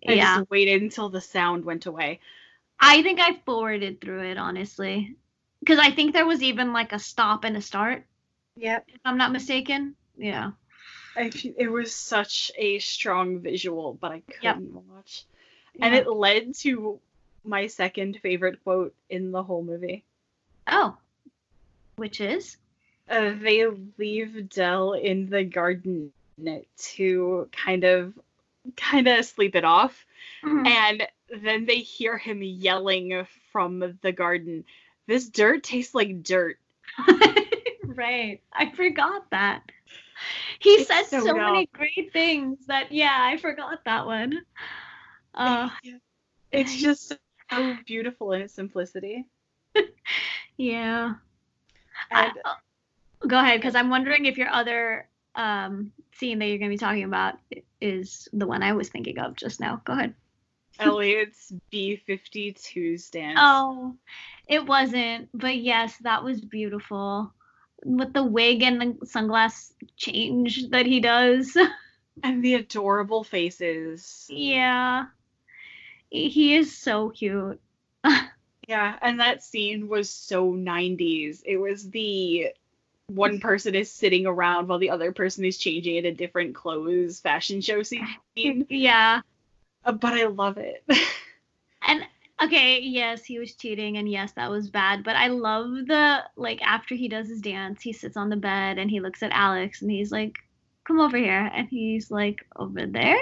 [0.07, 0.39] I yeah.
[0.39, 2.21] just waited until the sound went away.
[2.79, 5.17] I think I forwarded through it honestly,
[5.61, 8.05] because I think there was even like a stop and a start.
[8.57, 8.87] Yep.
[8.89, 9.95] If I'm not mistaken.
[10.17, 10.53] Yeah.
[11.17, 14.83] I, it was such a strong visual, but I couldn't yep.
[14.89, 15.25] watch.
[15.81, 17.01] And it led to
[17.45, 20.05] my second favorite quote in the whole movie.
[20.67, 20.97] Oh.
[21.97, 22.57] Which is?
[23.09, 23.67] Uh, they
[23.99, 26.13] leave Dell in the garden
[26.77, 28.15] to kind of
[28.77, 30.07] kind of sleep it off.
[30.45, 30.67] Mm-hmm.
[30.67, 31.09] And
[31.43, 34.65] then they hear him yelling from the garden,
[35.07, 36.59] This dirt tastes like dirt.
[37.85, 38.41] right.
[38.53, 39.63] I forgot that.
[40.59, 44.43] He it's said so, so many great things that, yeah, I forgot that one.
[45.35, 45.69] Uh,
[46.51, 47.13] it's just
[47.51, 49.27] so beautiful in its simplicity.
[50.57, 51.15] yeah.
[52.11, 56.71] And, I, go ahead, because I'm wondering if your other um, scene that you're going
[56.71, 57.35] to be talking about
[57.81, 59.83] is the one I was thinking of just now.
[59.85, 60.15] Go ahead.
[60.79, 63.39] Elliot's B52 stance.
[63.41, 63.95] Oh,
[64.49, 67.33] it wasn't, but yes, that was beautiful.
[67.85, 71.57] With the wig and the sunglass change that he does.
[72.23, 74.27] And the adorable faces.
[74.29, 75.07] Yeah.
[76.11, 77.59] He is so cute.
[78.69, 81.41] yeah, and that scene was so 90s.
[81.45, 82.49] It was the
[83.15, 87.61] one person is sitting around while the other person is changing into different clothes fashion
[87.61, 88.07] show scene.
[88.69, 89.21] Yeah.
[89.85, 90.85] Uh, but I love it.
[91.83, 92.07] and
[92.43, 96.63] okay, yes, he was cheating and yes, that was bad, but I love the like
[96.63, 99.83] after he does his dance, he sits on the bed and he looks at Alex
[99.83, 100.39] and he's like,
[100.85, 103.19] "Come over here." And he's like, "Over there?"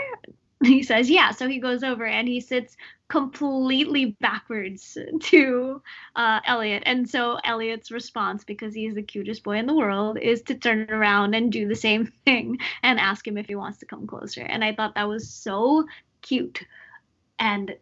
[0.63, 1.31] He says, yeah.
[1.31, 2.77] So he goes over and he sits
[3.09, 5.83] completely backwards to
[6.17, 6.83] uh, Elliot.
[6.87, 10.91] And so Elliot's response, because he's the cutest boy in the world, is to turn
[10.91, 14.43] around and do the same thing and ask him if he wants to come closer.
[14.43, 15.87] And I thought that was so
[16.21, 16.63] cute.
[17.39, 17.75] And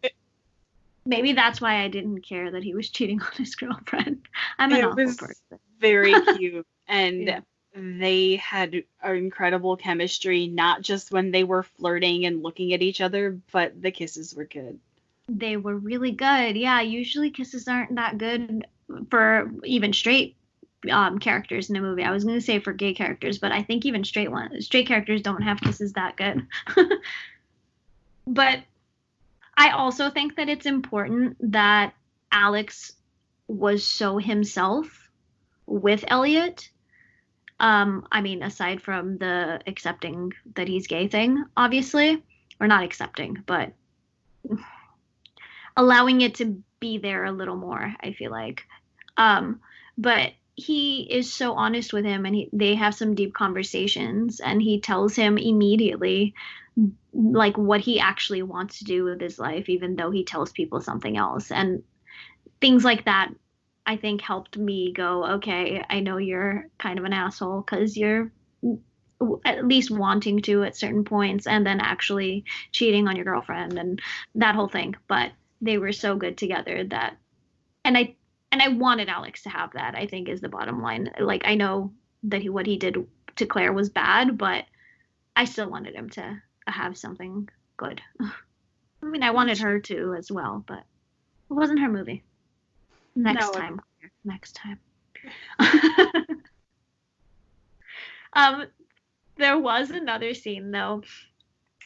[1.05, 4.27] maybe that's why I didn't care that he was cheating on his girlfriend.
[4.57, 5.59] I'm an it awful person.
[5.79, 6.67] Very cute.
[6.87, 7.39] and yeah
[7.79, 13.39] they had incredible chemistry, not just when they were flirting and looking at each other,
[13.51, 14.79] but the kisses were good.
[15.27, 16.55] They were really good.
[16.55, 18.65] Yeah, usually kisses aren't that good
[19.09, 20.35] for even straight
[20.91, 22.03] um, characters in a movie.
[22.03, 24.87] I was going to say for gay characters, but I think even straight one straight
[24.87, 26.47] characters don't have kisses that good.
[28.27, 28.59] but
[29.57, 31.93] I also think that it's important that
[32.31, 32.93] Alex
[33.47, 35.09] was so himself
[35.65, 36.69] with Elliot
[37.59, 42.23] um, I mean, aside from the accepting that he's gay thing, obviously,
[42.59, 43.73] or not accepting, but
[45.77, 48.65] allowing it to be there a little more, I feel like.
[49.17, 49.59] Um,
[49.97, 54.61] but he is so honest with him and he, they have some deep conversations and
[54.61, 56.33] he tells him immediately
[57.13, 60.81] like what he actually wants to do with his life even though he tells people
[60.81, 61.83] something else and
[62.59, 63.29] things like that
[63.89, 68.31] I think helped me go, okay, I know you're kind of an asshole because you're
[69.43, 73.99] at least wanting to at certain points and then actually cheating on your girlfriend and
[74.35, 74.95] that whole thing.
[75.07, 77.17] But they were so good together that,
[77.83, 78.15] and I,
[78.51, 81.09] and I wanted Alex to have that, I think is the bottom line.
[81.19, 81.91] Like, I know
[82.25, 84.65] that he, what he did to Claire was bad, but
[85.35, 88.01] I still wanted him to have something good.
[88.21, 92.23] I mean, I wanted her to as well, but it wasn't her movie.
[93.19, 93.59] Next no.
[93.59, 93.81] time.
[94.23, 94.79] Next time.
[98.33, 98.67] um,
[99.35, 101.03] there was another scene though,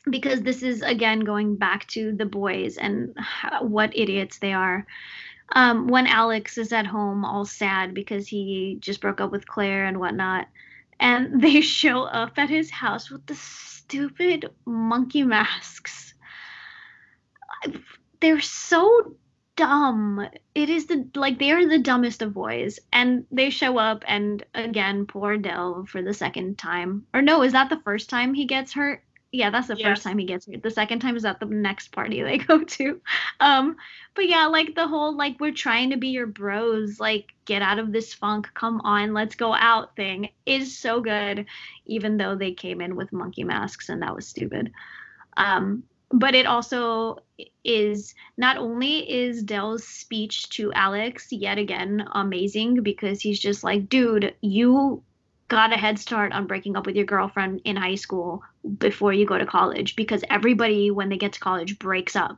[0.10, 4.86] because this is again going back to the boys and how, what idiots they are.
[5.54, 9.86] Um, when Alex is at home all sad because he just broke up with Claire
[9.86, 10.48] and whatnot,
[11.00, 16.14] and they show up at his house with the stupid monkey masks.
[18.20, 19.16] They're so
[19.56, 20.28] dumb.
[20.56, 24.44] It is the like they are the dumbest of boys, and they show up, and
[24.54, 27.06] again, poor Dell for the second time.
[27.14, 29.04] Or no, is that the first time he gets hurt?
[29.32, 29.86] Yeah, that's the Yes.
[29.88, 30.62] first time he gets hurt.
[30.62, 33.02] The second time is at the next party they go to.
[33.40, 33.78] Um,
[34.16, 37.80] but yeah, like the whole like we're trying to be your bros, like get out
[37.80, 41.46] of this funk, come on, let's go out thing is so good,
[41.86, 44.72] even though they came in with monkey masks and that was stupid.
[45.38, 45.84] Um,
[46.14, 47.18] but it also
[47.64, 53.90] is not only is Dell's speech to Alex yet again amazing because he's just like,
[53.90, 55.02] dude, you
[55.48, 58.44] got a head start on breaking up with your girlfriend in high school
[58.78, 62.38] before you go to college because everybody when they get to college breaks up.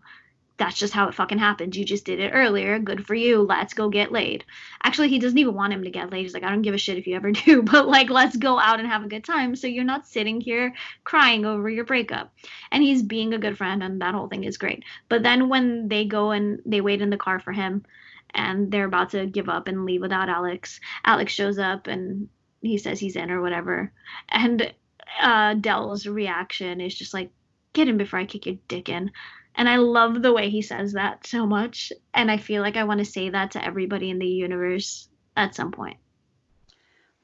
[0.58, 1.78] That's just how it fucking happens.
[1.78, 2.80] You just did it earlier.
[2.80, 3.42] Good for you.
[3.42, 4.46] Let's go get laid.
[4.84, 6.22] Actually, he doesn't even want him to get laid.
[6.22, 8.58] He's like, I don't give a shit if you ever do, but like, let's go
[8.58, 12.34] out and have a good time so you're not sitting here crying over your breakup.
[12.72, 14.84] And he's being a good friend, and that whole thing is great.
[15.10, 17.84] But then when they go and they wait in the car for him
[18.34, 22.30] and they're about to give up and leave without Alex, Alex shows up and
[22.62, 23.92] he says he's in or whatever.
[24.30, 24.74] And
[25.22, 27.30] uh, Dell's reaction is just like,
[27.74, 29.12] get in before I kick your dick in.
[29.58, 31.94] And I love the way he says that so much.
[32.14, 35.56] And I feel like I want to say that to everybody in the universe at
[35.56, 35.98] some point.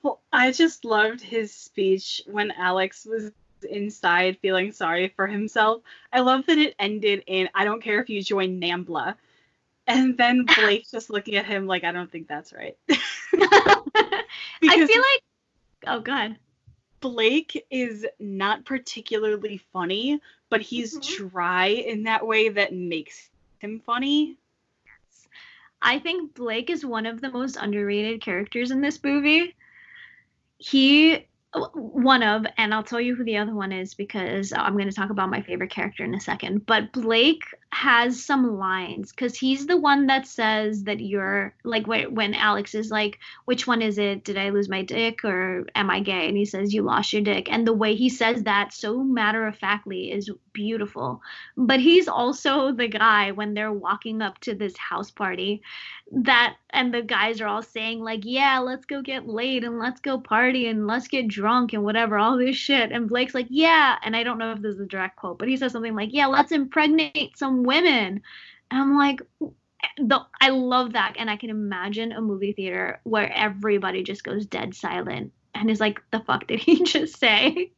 [0.02, 3.32] Well, I just loved his speech when Alex was
[3.70, 5.84] inside feeling sorry for himself.
[6.12, 9.16] I love that it ended in I don't care if you join NAMBLA.
[9.88, 12.78] And then Blake just looking at him like I don't think that's right.
[12.90, 14.24] I
[14.62, 15.24] feel like,
[15.88, 16.38] oh, God.
[17.02, 21.30] Blake is not particularly funny, but he's Mhm.
[21.30, 23.30] dry in that way that makes
[23.60, 24.38] him funny.
[25.82, 29.56] I think Blake is one of the most underrated characters in this movie.
[30.58, 34.90] He, one of, and I'll tell you who the other one is because I'm going
[34.90, 36.66] to talk about my favorite character in a second.
[36.66, 37.44] But Blake
[37.74, 42.90] has some lines because he's the one that says that you're like when, Alex is
[42.90, 44.24] like, which one is it?
[44.24, 46.28] Did I lose my dick or am I gay?
[46.30, 47.52] And he says, You lost your dick.
[47.52, 51.22] And the way he says that so matter of factly is beautiful.
[51.58, 55.62] But he's also the guy when they're walking up to this house party
[56.14, 60.02] that and the guys are all saying like yeah let's go get laid and let's
[60.02, 61.41] go party and let's get drunk
[61.74, 62.92] and whatever all this shit.
[62.92, 63.98] And blake's like yeah.
[64.04, 66.10] And i don't know if this is a direct quote but he says something like
[66.12, 68.22] yeah let's impregnate some women.
[68.72, 69.22] And i'm like
[69.98, 71.16] the i love that.
[71.18, 75.80] And i can imagine a movie theater where everybody just goes dead silent and is
[75.80, 77.72] like the fuck did he just say?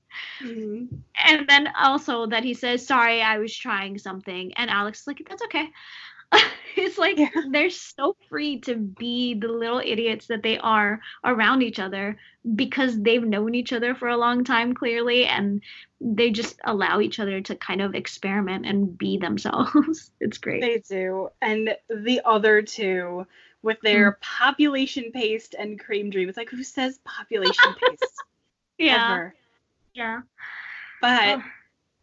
[0.44, 0.96] Mm-hmm.
[1.26, 4.54] And then also that he says sorry i was trying something.
[4.54, 5.70] And alex is like that's okay
[6.76, 7.30] it's like Yeah.
[7.52, 12.18] they're so free to be the little idiots that they are around each other
[12.56, 15.62] because they've known each other for a long time clearly and
[16.02, 20.80] they just allow each other to kind of experiment and be themselves it's great They
[20.90, 21.30] do.
[21.42, 23.26] And the other two
[23.62, 24.20] with their mm.
[24.22, 26.28] population paste and cream dream.
[26.28, 28.24] It's like who says population paste?
[28.78, 29.36] yeah Ever.
[29.94, 30.22] yeah
[31.02, 31.42] But Ugh.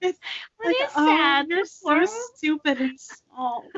[0.00, 0.18] It's
[0.56, 1.46] What like, is oh, sad?
[1.48, 3.74] You're so stupid and small.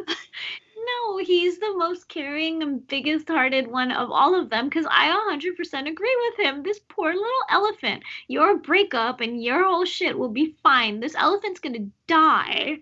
[0.87, 5.09] No, he's the most caring and biggest hearted one of all of them because I
[5.09, 6.63] 100% agree with him.
[6.63, 8.05] This poor little elephant.
[8.29, 11.01] Your breakup and your whole shit will be fine.
[11.01, 12.79] This elephant's gonna die.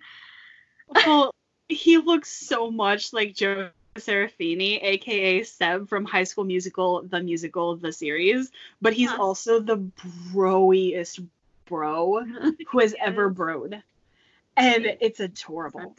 [1.06, 1.34] well,
[1.68, 7.76] he looks so much like Joe Serafini, aka Seb from High School Musical, the musical,
[7.76, 8.50] the series,
[8.82, 9.76] but he's also the
[10.32, 11.20] broiest
[11.64, 12.24] bro
[12.68, 13.82] who has ever broed.
[14.56, 15.96] And it's adorable.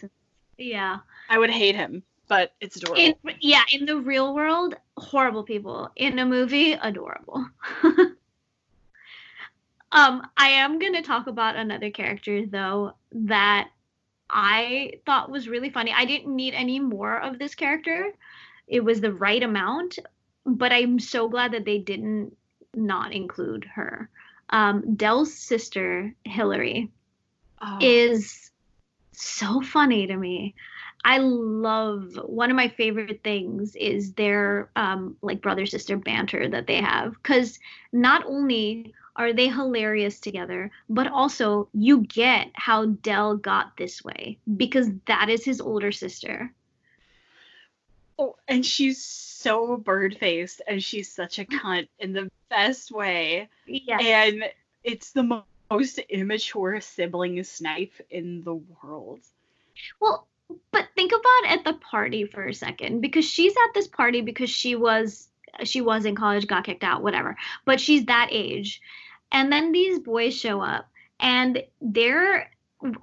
[0.57, 0.99] Yeah.
[1.29, 3.01] I would hate him, but it's adorable.
[3.01, 5.89] In yeah, in the real world, horrible people.
[5.95, 7.47] In a movie, adorable.
[9.91, 13.69] um, I am gonna talk about another character though that
[14.29, 15.93] I thought was really funny.
[15.95, 18.13] I didn't need any more of this character.
[18.67, 19.99] It was the right amount,
[20.45, 22.35] but I'm so glad that they didn't
[22.73, 24.09] not include her.
[24.49, 26.91] Um, Dell's sister, Hillary,
[27.61, 28.51] Oh, is
[29.23, 30.55] so funny to me.
[31.03, 36.67] I love one of my favorite things is their um like brother sister banter that
[36.67, 37.59] they have cuz
[37.91, 44.39] not only are they hilarious together but also you get how Dell got this way
[44.57, 46.53] because that is his older sister.
[48.17, 53.49] oh, and she's so bird faced and she's such a cunt in the best way.
[53.65, 54.01] Yes.
[54.03, 54.45] And
[54.83, 59.19] it's the mo- most immature sibling snipe in the world.
[59.99, 60.27] Well,
[60.71, 64.49] but think about at the party for a second because she's at this party because
[64.49, 65.29] she was
[65.63, 67.37] she was in college, got kicked out, whatever.
[67.63, 68.81] But she's that age.
[69.31, 70.87] And then these boys show up
[71.19, 72.49] and they're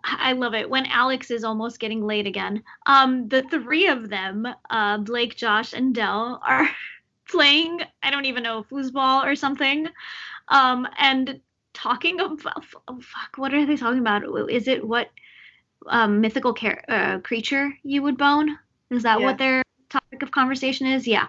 [0.04, 2.62] I love it when Alex is almost getting laid again.
[2.86, 6.68] Um, the three of them, uh, Blake, Josh, and Dell, are
[7.28, 7.80] playing.
[8.02, 9.88] I don't even know foosball or something,
[10.48, 11.40] um, and
[11.74, 13.36] talking about oh, fuck.
[13.36, 14.24] What are they talking about?
[14.50, 15.10] Is it what
[15.86, 18.58] um, mythical car- uh, creature you would bone?
[18.90, 19.26] Is that yeah.
[19.26, 21.06] what their topic of conversation is?
[21.06, 21.28] Yeah.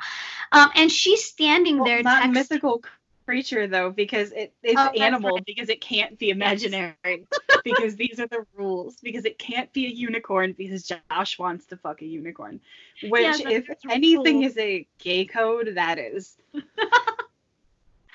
[0.52, 2.04] Um, and she's standing well, there.
[2.04, 2.84] Not text- mythical
[3.26, 5.46] creature though because it, it's oh, animal right.
[5.46, 6.96] because it can't be imaginary
[7.64, 11.78] because these are the rules because it can't be a unicorn because Josh wants to
[11.78, 12.60] fuck a unicorn
[13.02, 14.52] which yeah, if anything rules.
[14.52, 16.36] is a gay code that is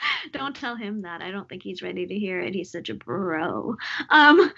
[0.33, 1.23] don't tell him that.
[1.23, 2.55] I don't think he's ready to hear it.
[2.55, 3.77] He's such a bro.
[4.11, 4.53] Um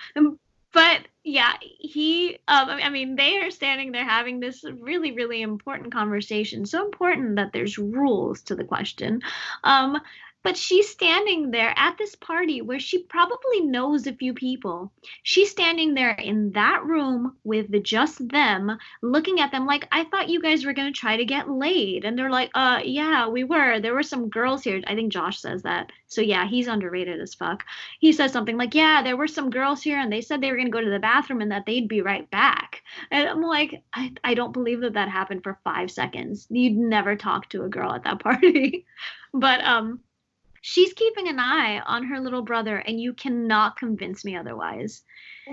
[0.72, 5.92] but yeah he um, i mean they are standing there having this really really important
[5.92, 6.64] conversation.
[6.66, 9.22] So important that there's rules to the question.
[9.64, 10.00] Um
[10.42, 14.92] but she's standing there at this party where she probably knows a few people.
[15.22, 20.28] She's standing there in that room with just them, looking at them like, I thought
[20.30, 22.04] you guys were going to try to get laid.
[22.04, 23.80] And they're like, uh, yeah, we were.
[23.80, 24.80] There were some girls here.
[24.86, 25.92] I think Josh says that.
[26.06, 27.64] So yeah, he's underrated as fuck.
[27.98, 30.56] He says something like, yeah, there were some girls here and they said they were
[30.56, 32.82] going to go to the bathroom and that they'd be right back.
[33.10, 36.46] And I'm like, I, I don't believe that that happened for five seconds.
[36.50, 38.86] You'd never talk to a girl at that party.
[39.34, 40.00] but, um,
[40.60, 45.02] she's keeping an eye on her little brother, and you cannot convince me otherwise.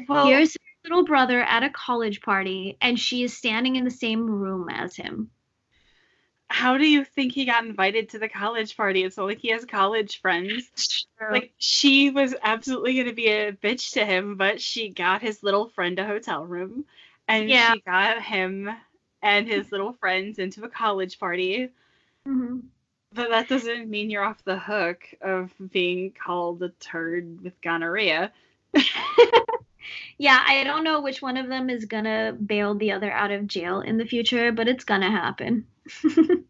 [0.07, 3.91] Well, Here's her little brother at a college party, and she is standing in the
[3.91, 5.31] same room as him.
[6.49, 9.03] How do you think he got invited to the college party?
[9.03, 11.05] It's not like he has college friends.
[11.19, 15.67] Like she was absolutely gonna be a bitch to him, but she got his little
[15.69, 16.85] friend a hotel room,
[17.27, 17.73] and yeah.
[17.73, 18.69] she got him
[19.21, 21.69] and his little friends into a college party.
[22.25, 22.59] Mm-hmm.
[23.17, 28.31] But that doesn't mean you're off the hook of being called a turd with gonorrhea.
[30.19, 33.47] yeah, I don't know which one of them is gonna bail the other out of
[33.47, 35.65] jail in the future, but it's gonna happen.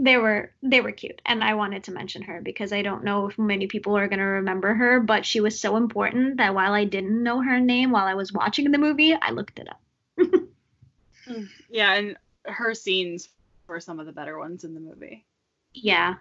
[0.00, 3.28] they were they were cute and i wanted to mention her because i don't know
[3.28, 6.72] if many people are going to remember her but she was so important that while
[6.72, 9.80] i didn't know her name while i was watching the movie i looked it up
[11.28, 13.28] mm, yeah and her scenes
[13.66, 15.24] were some of the better ones in the movie.
[15.72, 16.14] Yeah.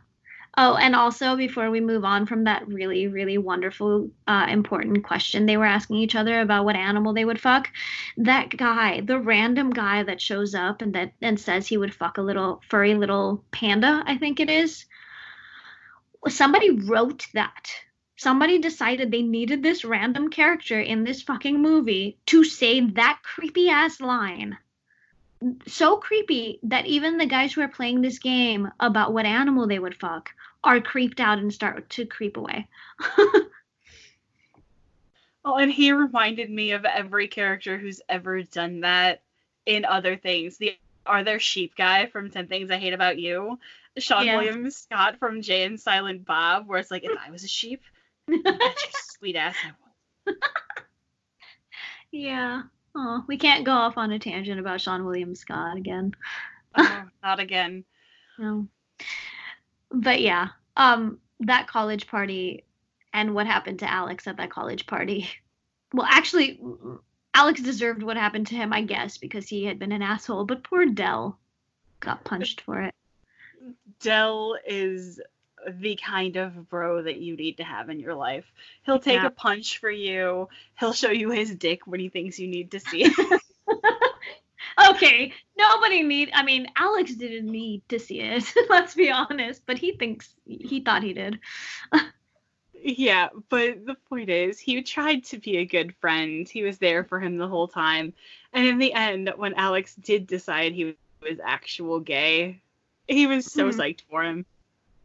[0.56, 5.46] Oh, and also before we move on from that really, really wonderful, uh, important question
[5.46, 7.72] they were asking each other about what animal they would fuck,
[8.18, 12.20] that guy, the random guy that shows up and that and says he would fuck
[12.20, 14.86] a little furry little panda, I think it is.
[16.28, 17.72] Somebody wrote that.
[18.16, 23.70] Somebody decided they needed this random character in this fucking movie to say that creepy
[23.70, 24.58] ass line
[25.68, 29.80] so creepy that even the guys who are playing this game about what animal they
[29.80, 30.30] would fuck
[30.64, 32.68] are creeped out and start to creep away.
[35.46, 39.22] oh, and he reminded me of every character who's ever done that
[39.66, 40.58] in other things.
[40.58, 43.60] The Are There Sheep guy from 10 Things I Hate About You,
[44.00, 44.38] Seann yeah.
[44.38, 47.82] William Scott from Jay and Silent Bob, where it's like, if I was a sheep,
[49.18, 49.56] sweet ass
[50.28, 50.34] I
[52.12, 52.64] yeah.
[52.96, 56.14] Oh, we can't go off on a tangent about Seann William Scott again.
[56.76, 57.84] oh, not again.
[58.38, 58.68] No.
[59.92, 62.66] But yeah, um, that college party
[63.14, 65.30] and what happened to Alex at that college party.
[65.96, 66.60] Well, actually,
[67.36, 70.44] Alex deserved what happened to him, I guess, because he had been an asshole.
[70.46, 71.38] But poor Dell
[72.00, 72.96] got punched for it.
[74.00, 75.22] Dell is
[75.70, 78.46] the kind of bro that you need to have in your life.
[78.86, 79.28] He'll take yeah.
[79.28, 80.50] a punch for you.
[80.80, 83.42] He'll show you his dick when he thinks you need to see it.
[84.90, 86.32] okay, nobody need.
[86.34, 88.52] I mean, Alex didn't need to see it.
[88.70, 91.40] Let's be honest, but he thinks he thought he did.
[92.74, 96.48] yeah, but the point is, he tried to be a good friend.
[96.48, 98.14] He was there for him the whole time,
[98.52, 102.62] and in the end, when Alex did decide he was actual gay,
[103.08, 103.80] he was so mm-hmm.
[103.80, 104.46] psyched for him.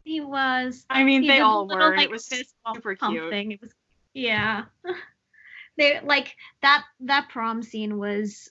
[0.09, 0.87] He was.
[0.89, 1.95] I mean, they all were.
[1.95, 3.29] Like, it was super cute.
[3.29, 3.51] Thing.
[3.51, 3.69] It was,
[4.15, 4.63] yeah.
[5.77, 6.83] they like that.
[7.01, 8.49] That prom scene was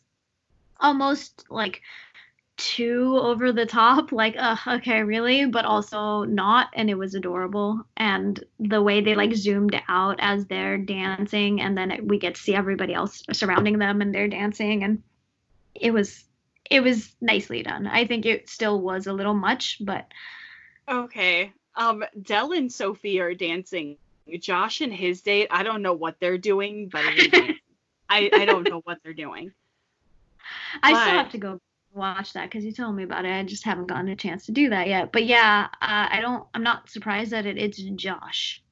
[0.79, 1.83] almost like
[2.59, 4.13] too over the top.
[4.13, 6.69] Like, uh, okay, really, but also not.
[6.75, 7.85] And it was adorable.
[7.97, 12.37] And the way they like zoomed out as they're dancing, and then it, we get
[12.37, 15.03] to see everybody else surrounding them, and they're dancing, and
[15.75, 16.23] it was
[16.71, 17.89] it was nicely done.
[17.89, 20.07] I think it still was a little much, but
[20.89, 21.53] Okay.
[21.75, 23.97] Um, Dell and Sophie are dancing.
[24.41, 27.03] Josh and his date, I don't know what they're doing, but
[28.09, 29.53] I I don't know what they're doing.
[30.83, 31.01] I but...
[31.01, 31.61] still have to go
[31.95, 33.33] watch that because you told me about it.
[33.33, 35.13] I just haven't gotten a chance to do that yet.
[35.13, 36.47] But yeah, uh, I don't.
[36.55, 38.63] I'm not surprised that it, it's Josh.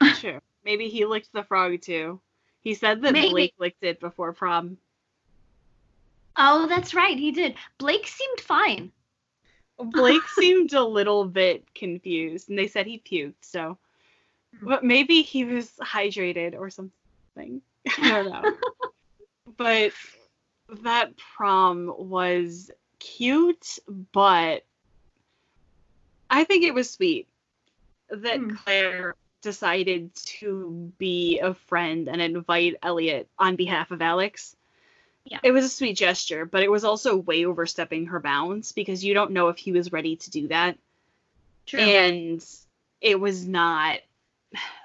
[0.16, 0.40] True.
[0.64, 2.20] Maybe he licked the frog too.
[2.60, 3.30] He said that Maybe.
[3.30, 4.76] Blake licked it before prom.
[6.36, 7.18] Oh, that's right.
[7.18, 7.54] He did.
[7.78, 8.92] Blake seemed fine.
[9.84, 13.34] Blake seemed a little bit confused, and they said he puked.
[13.42, 13.78] So,
[14.62, 17.62] but maybe he was hydrated or something.
[17.98, 18.56] I don't know.
[19.56, 19.92] but
[20.82, 23.78] that prom was cute,
[24.12, 24.64] but
[26.28, 27.28] I think it was sweet
[28.10, 28.54] that Hmm.
[28.54, 34.54] Claire decided to be a friend and invite Elliot on behalf of Alex.
[35.30, 35.38] Yeah.
[35.44, 39.14] It was a sweet gesture, but it was also way overstepping her bounds because you
[39.14, 40.76] don't know if he was ready to do that.
[41.66, 41.78] True.
[41.78, 42.44] And
[43.00, 44.00] it was not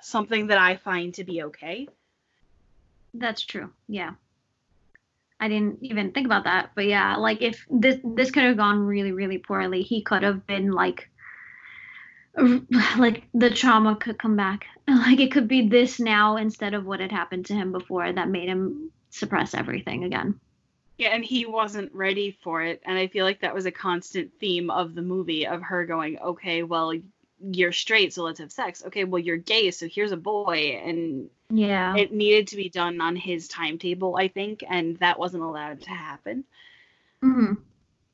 [0.01, 1.87] something that I find to be okay.
[3.15, 3.71] That's true.
[3.87, 4.11] Yeah.
[5.39, 8.79] I didn't even think about that, but yeah, like if this this could have gone
[8.79, 11.09] really really poorly, he could have been like
[12.97, 14.65] like the trauma could come back.
[14.87, 18.29] Like it could be this now instead of what had happened to him before that
[18.29, 20.39] made him suppress everything again.
[20.97, 22.81] Yeah, and he wasn't ready for it.
[22.85, 26.19] And I feel like that was a constant theme of the movie of her going,
[26.19, 26.93] okay, well,
[27.39, 28.83] you're straight, so let's have sex.
[28.85, 30.81] Okay, well, you're gay, so here's a boy.
[30.83, 31.95] And Yeah.
[31.97, 35.89] it needed to be done on his timetable, I think, and that wasn't allowed to
[35.91, 36.45] happen.
[37.21, 37.53] hmm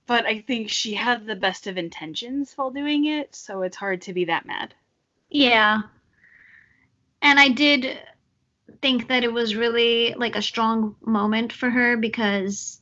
[0.05, 4.01] But I think she had the best of intentions while doing it, so it's hard
[4.03, 4.75] to be that mad.
[5.29, 5.81] Yeah.
[7.23, 7.99] And I did
[8.81, 12.81] think that it was really like a strong moment for her because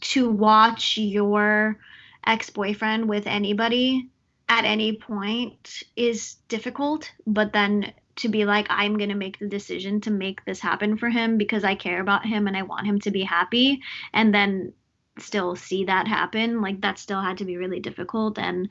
[0.00, 1.78] to watch your
[2.26, 4.08] ex-boyfriend with anybody
[4.48, 9.48] at any point is difficult, but then to be like I'm going to make the
[9.48, 12.86] decision to make this happen for him because I care about him and I want
[12.86, 13.82] him to be happy
[14.12, 14.72] and then
[15.18, 18.68] still see that happen, like that still had to be really difficult and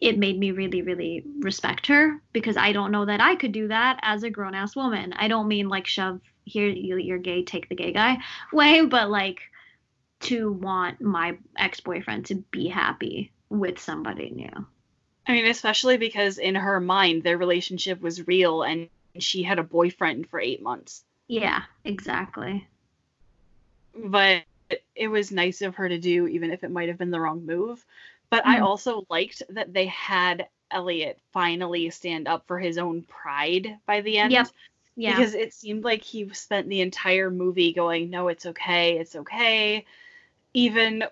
[0.00, 3.68] it made me really, really respect her because I don't know that I could do
[3.68, 5.12] that as a grown ass woman.
[5.14, 8.18] I don't mean like shove here you, you're gay, take the gay guy
[8.52, 9.40] way, but like
[10.20, 14.66] to want my ex boyfriend to be happy with somebody new.
[15.26, 18.88] I mean, especially because in her mind, their relationship was real and
[19.18, 21.04] she had a boyfriend for eight months.
[21.26, 22.66] Yeah, exactly.
[23.94, 24.44] But
[24.94, 27.44] it was nice of her to do, even if it might have been the wrong
[27.44, 27.84] move.
[28.30, 28.64] But I Mhm.
[28.64, 34.18] also liked that they had Elliot finally stand up for his own pride by the
[34.18, 34.32] end.
[34.32, 34.48] Yep.
[34.96, 35.16] Yeah.
[35.16, 39.86] Because it seemed like he spent the entire movie going, no, it's okay, it's okay.
[40.52, 41.04] Even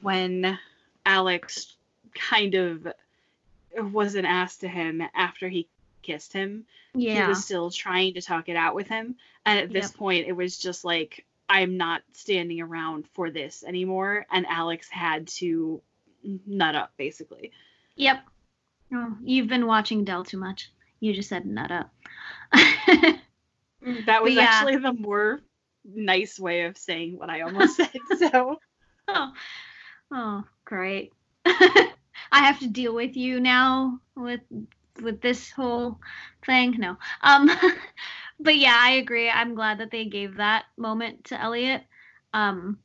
[0.00, 0.58] when
[1.04, 1.76] Alex
[2.14, 2.88] kind of
[3.76, 5.68] was an ass to him after he
[6.02, 9.14] kissed him, he was still trying to talk it out with him.
[9.46, 9.96] And at this Yep.
[9.96, 14.26] point, it was just like, I'm not standing around for this anymore.
[14.30, 15.80] And Alex had to
[16.46, 17.52] nut up, basically.
[17.96, 18.22] Yep.
[18.94, 20.72] Oh, you've been watching Dell too much.
[21.00, 21.92] You just said nut up.
[24.06, 24.42] That was yeah.
[24.42, 25.40] actually the more
[25.84, 27.90] nice way of saying what I almost said.
[28.18, 28.58] So,
[29.08, 29.32] oh,
[30.12, 31.12] oh, great.
[31.46, 31.90] I
[32.32, 34.40] have to deal with you now with
[35.00, 35.98] with this whole
[36.44, 36.74] thing.
[36.78, 36.96] No.
[37.22, 37.50] Um
[38.40, 39.30] but yeah, I agree.
[39.30, 41.84] I'm glad that they gave that moment to Elliot.
[42.34, 42.78] Um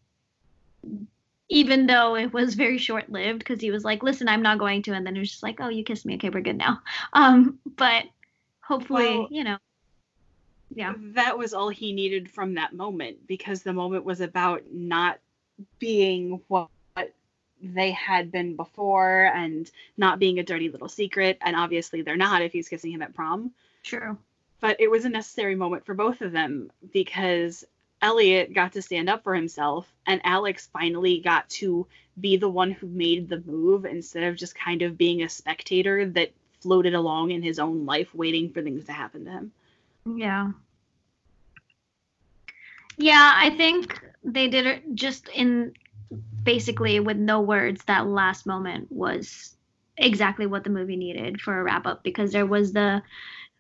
[1.54, 4.82] even though it was very short lived because he was like, listen, I'm not going
[4.84, 6.82] to and then it was just like, Oh, you kissed me, okay, we're good now.
[7.14, 8.06] Um, but
[8.62, 9.58] hopefully, Well- you know.
[10.76, 10.94] Yeah.
[11.14, 15.20] that was all he needed from that moment because the moment was about not
[15.78, 16.70] being what
[17.62, 21.38] they had been before and not being a dirty little secret.
[21.42, 23.52] And obviously, they're not if he's kissing him at prom.
[23.84, 24.18] True.
[24.62, 27.64] but it was a necessary moment for both of them because
[28.04, 31.88] Elliot got to stand up for himself and Alex finally got to
[32.20, 36.08] be the one who made the move instead of just kind of being a spectator
[36.10, 39.52] that floated along in his own life waiting for things to happen to him.
[40.06, 40.52] Yeah.
[42.98, 45.74] Yeah, I think they did it just in
[46.44, 47.84] basically with no words.
[47.86, 49.56] That last moment was
[49.98, 53.02] exactly what the movie needed for a wrap up because there was the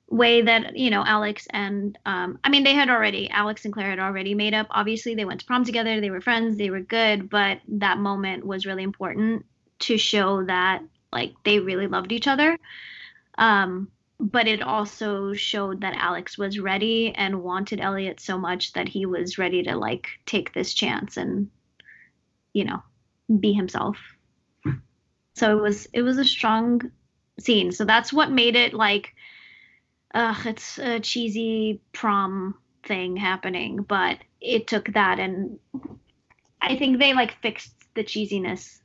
[0.09, 3.89] way that you know Alex and um I mean they had already Alex and Claire
[3.89, 4.67] had already made up.
[4.69, 8.45] Obviously they went to prom together they were friends they were good but that moment
[8.45, 9.45] was really important
[9.79, 10.81] to show that
[11.11, 12.57] like they really loved each other.
[13.37, 13.89] Um
[14.19, 19.05] but it also showed that Alex was ready and wanted Elliot so much that he
[19.05, 21.49] was ready to like take this chance and
[22.53, 22.83] you know
[23.39, 23.97] be himself.
[25.35, 26.91] So it was it was a strong
[27.39, 27.71] scene.
[27.71, 29.13] So that's what made it like
[30.13, 35.59] ugh it's a cheesy prom thing happening but it took that and
[36.61, 38.81] i think they like fixed the cheesiness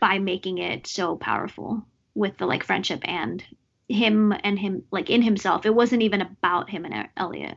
[0.00, 1.84] by making it so powerful
[2.14, 3.44] with the like friendship and
[3.88, 5.64] him and him like in himself.
[5.66, 7.56] It wasn't even about him and Elliot.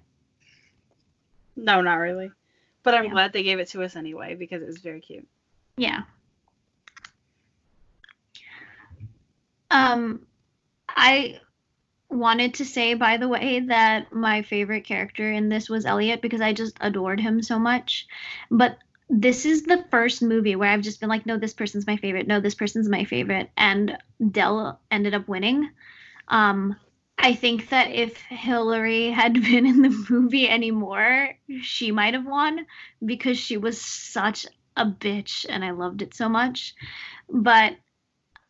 [1.55, 2.31] No, not really.
[2.83, 3.11] But I'm Yeah.
[3.11, 5.27] glad they gave it to us anyway because it was very cute.
[5.77, 6.01] Yeah.
[9.69, 10.25] Um,
[10.89, 11.39] I
[12.11, 16.41] wanted to say, by the way, that my favorite character in this was Elliot because
[16.41, 18.07] I just adored him so much.
[18.49, 18.77] But
[19.09, 22.27] this is the first movie where I've just been like, no, this person's my favorite.
[22.27, 23.49] No, this person's my favorite.
[23.57, 23.97] And
[24.31, 25.69] Dell ended up winning.
[26.27, 26.75] Um,
[27.17, 31.29] I think that if Hillary had been in the movie anymore,
[31.61, 32.65] she might have won
[33.03, 36.73] because she was such a bitch and I loved it so much.
[37.29, 37.75] But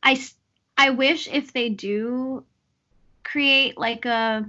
[0.04, 0.20] I
[0.78, 2.44] I wish if they do
[3.32, 4.46] create like a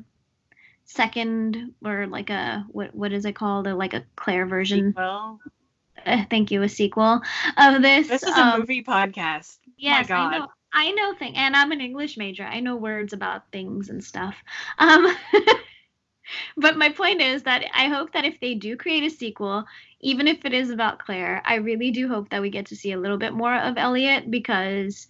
[0.85, 3.67] second or like a what what is it called?
[3.67, 4.95] Or like a Claire version?
[4.97, 7.21] Uh, thank you a sequel
[7.57, 9.59] of this this is a um, movie podcast.
[9.79, 10.35] yes My God.
[10.35, 12.45] I know I know thing and I'm an English major.
[12.45, 14.35] I know words about things and stuff.
[14.79, 15.15] Um
[16.57, 19.65] but my point is that I hope that if they do create a sequel
[20.01, 22.93] even if it is about Claire I really do hope that we get to see
[22.93, 25.07] a little bit more of Elliot because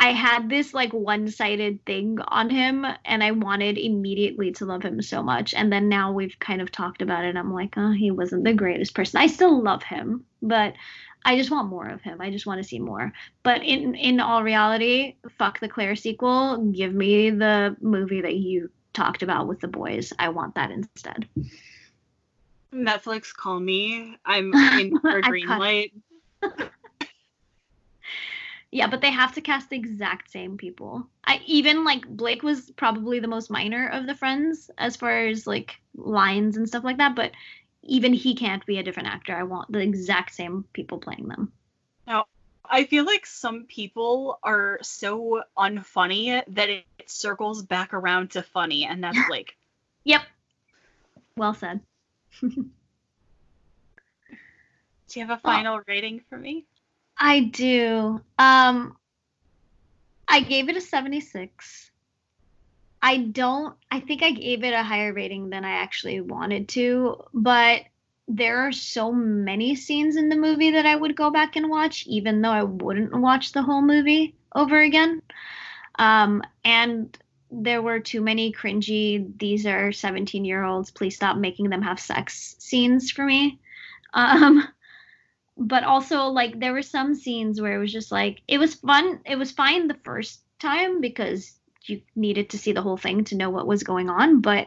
[0.00, 5.02] I had this like one-sided thing on him and I wanted immediately to love him
[5.02, 8.10] so much and then now we've kind of talked about it I'm like, "Oh, he
[8.10, 10.72] wasn't the greatest person." I still love him, but
[11.24, 12.20] I just want more of him.
[12.20, 13.12] I just want to see more.
[13.42, 16.56] But in in all reality, fuck the Claire sequel.
[16.72, 20.14] Give me the movie that you talked about with the boys.
[20.18, 21.28] I want that instead.
[22.72, 24.16] Netflix, call me.
[24.24, 25.92] I'm in for green light.
[28.72, 31.08] Yeah, but they have to cast the exact same people.
[31.24, 35.46] I even like Blake was probably the most minor of the friends as far as
[35.46, 37.32] like lines and stuff like that, but
[37.82, 39.34] even he can't be a different actor.
[39.34, 41.52] I want the exact same people playing them.
[42.06, 42.26] Now,
[42.64, 48.84] I feel like some people are so unfunny that it circles back around to funny,
[48.84, 49.56] and that's Blake.
[50.04, 50.22] Yep.
[51.36, 51.80] Well said.
[52.40, 52.70] Do
[55.18, 56.66] you have a final rating for me?
[57.20, 58.20] I do.
[58.38, 58.96] Um
[60.26, 61.90] I gave it a 76.
[63.02, 67.22] I don't I think I gave it a higher rating than I actually wanted to,
[67.34, 67.82] but
[68.28, 72.06] there are so many scenes in the movie that I would go back and watch
[72.06, 75.22] even though I wouldn't watch the whole movie over again.
[75.98, 77.16] Um and
[77.50, 81.98] there were too many cringy these are 17 year olds please stop making them have
[82.00, 83.58] sex scenes for me
[84.14, 84.62] um
[85.60, 89.20] but also like there were some scenes where it was just like it was fun
[89.26, 91.52] it was fine the first time because
[91.84, 94.66] you needed to see the whole thing to know what was going on but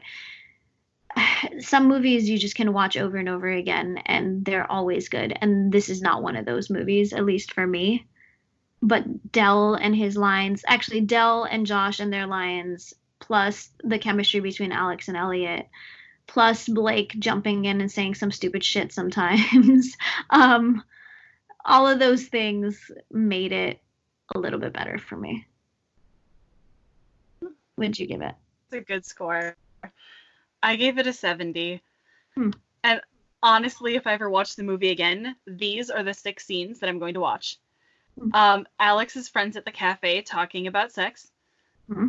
[1.60, 5.72] some movies you just can watch over and over again and they're always good and
[5.72, 8.06] this is not one of those movies at least for me.
[8.82, 14.42] But Dell and his lines actually Dell and Josh and their lines plus the chemistry
[14.42, 15.68] between Alex and Elliot
[16.28, 19.96] plus Blake jumping in and saying some stupid shit sometimes
[20.30, 20.84] um
[21.66, 23.80] all of those things made it
[24.36, 25.46] a little bit better for me
[27.78, 28.36] would you give it
[28.66, 29.56] It's a good score.
[30.62, 31.82] I gave it a 70.
[32.36, 32.52] Hmm.
[32.84, 33.02] And
[33.42, 37.00] honestly, if I ever watch the movie again, these are the six scenes that I'm
[37.00, 37.58] going to watch.
[38.20, 38.30] Hmm.
[38.34, 41.30] Um, Alex's friends at the cafe talking about sex.
[41.92, 42.08] Hmm.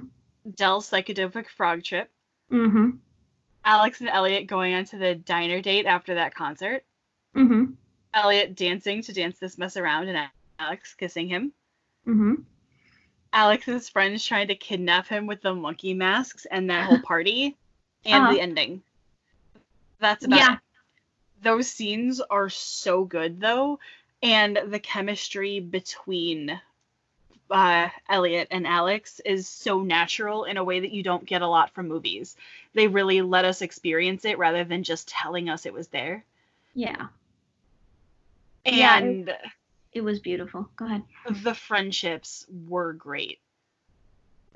[0.55, 2.11] Dell's psychedelic frog trip.
[2.53, 2.91] mm-hmm
[3.65, 6.85] Alex and Elliot going on to the diner date after that concert.
[7.35, 7.73] mm-hmm
[8.13, 10.29] Elliot dancing to Dance This Mess Around and
[10.59, 11.53] Alex kissing him.
[12.07, 12.35] mm-hmm
[13.33, 17.57] Alex's friends trying to kidnap him with the monkey masks and that whole party
[18.05, 18.33] and Uh-huh.
[18.33, 18.83] the ending.
[19.99, 20.53] That's about Yeah.
[20.55, 20.59] it.
[21.43, 23.81] Those scenes are so good though,
[24.23, 26.61] and the chemistry between
[27.51, 31.49] uh, Elliot and Alex is so natural in a way that you don't get a
[31.49, 32.37] lot from movies.
[32.75, 36.25] They really let us experience it rather than just telling us it was there.
[36.75, 37.07] yeah
[38.65, 39.37] Yeah, it- And
[39.93, 41.03] it was beautiful go ahead
[41.43, 43.39] the friendships were great.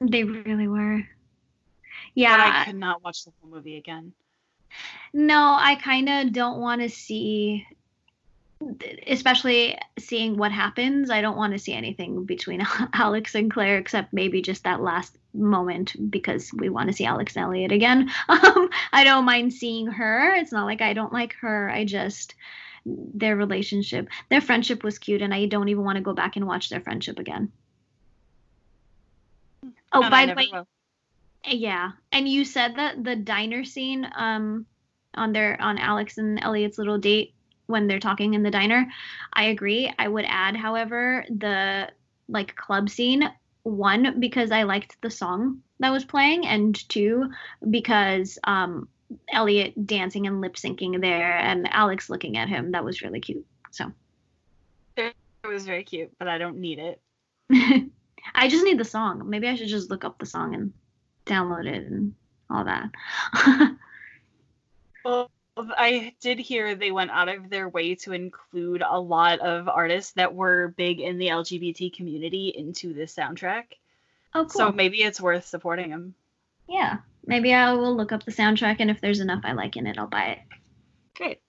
[0.01, 1.07] they really were
[2.15, 2.37] Yeah.
[2.37, 4.13] But yeah I could not watch the whole movie again.
[5.13, 7.67] No, I kind of don't want to see,
[9.07, 11.11] especially seeing what happens.
[11.11, 15.17] I don't want to see anything between Alex and Claire except maybe just that last
[15.33, 18.11] moment because we want to see Alex and Elliot again.
[18.29, 20.35] Um, I don't mind seeing her.
[20.35, 21.71] It's not like I don't like her.
[21.71, 22.35] I just
[22.85, 26.47] their relationship, their friendship was cute, and I don't even want to go back and
[26.47, 27.53] watch their friendship again.
[29.93, 30.67] Oh, I by the way, will.
[31.47, 34.67] yeah, and you said that the diner scene um
[35.15, 37.35] on their on Alex and Elliot's little date
[37.69, 38.91] when they're talking in the diner,
[39.33, 39.93] I agree.
[39.99, 41.91] I would add, however, the
[42.29, 43.31] like club scene
[43.63, 47.31] one because I liked the song that was playing, and two
[47.71, 48.89] because um,
[49.33, 52.73] Elliot dancing and lip syncing there, and Alex looking at him.
[52.73, 53.47] That was really cute.
[53.71, 53.93] So
[54.97, 55.15] It
[55.47, 57.01] was very cute, but I don't need it.
[58.35, 59.29] I just need the song.
[59.29, 60.73] Maybe I should just look up the song and
[61.27, 62.15] download it and
[62.51, 62.91] all that.
[65.05, 65.31] Well,
[65.77, 70.13] I did hear they went out of their way to include a lot of artists
[70.13, 73.65] that were big in the LGBT community into this soundtrack.
[74.35, 74.49] oh, cool.
[74.49, 76.15] So maybe it's worth supporting them.
[76.69, 79.87] yeah, maybe I will look up the soundtrack, and if there's enough I like in
[79.87, 80.39] it, I'll buy it.
[81.17, 81.41] Great.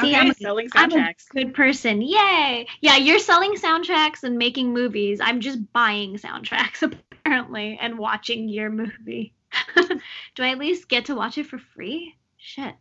[0.00, 2.02] See, okay, I'm selling I'm a good person.
[2.02, 2.66] Yay!
[2.80, 5.20] Yeah, you're selling soundtracks and making movies.
[5.22, 9.32] I'm just buying soundtracks apparently and watching your movie.
[9.76, 12.14] Do I at least get to watch it for free?
[12.36, 12.74] Shit.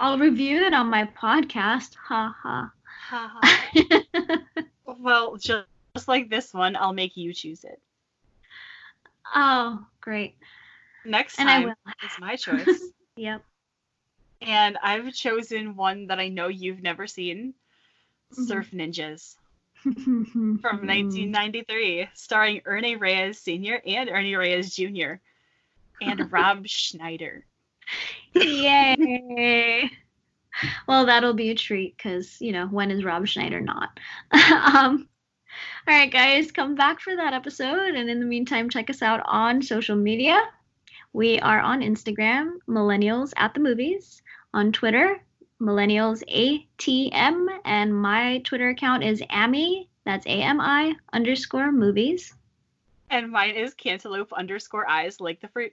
[0.00, 1.94] I'll review it on my podcast.
[1.96, 2.72] Ha ha.
[4.98, 7.78] well, just, just like this one, I'll make you choose it.
[9.34, 10.36] oh, great.
[11.04, 11.74] Next And I time will.
[12.02, 12.80] it's my choice.
[13.16, 13.42] Yep.
[14.40, 17.52] and I've chosen one that I know you've never seen.
[18.34, 18.46] Mhm.
[18.48, 19.36] Surf Ninjas
[19.82, 23.82] From from 1993, starring Ernie Reyes Sr.
[23.84, 25.14] and Ernie Reyes Jr.
[26.00, 27.44] and Rob Schneider.
[28.34, 29.90] Yay.
[30.86, 33.98] Well, that'll be a treat because, you know, when is Rob Schneider not?
[34.32, 35.08] um,
[35.86, 37.94] all right, guys, come back for that episode.
[37.94, 40.40] And in the meantime, check us out on social media.
[41.12, 44.22] We are on Instagram, Millennials at the Movies,
[44.54, 45.20] on Twitter,
[45.60, 52.34] Millennials ATM, and my Twitter account is Ami, that's A M I underscore movies.
[53.10, 55.72] And mine is cantaloupe underscore eyes like the fruit.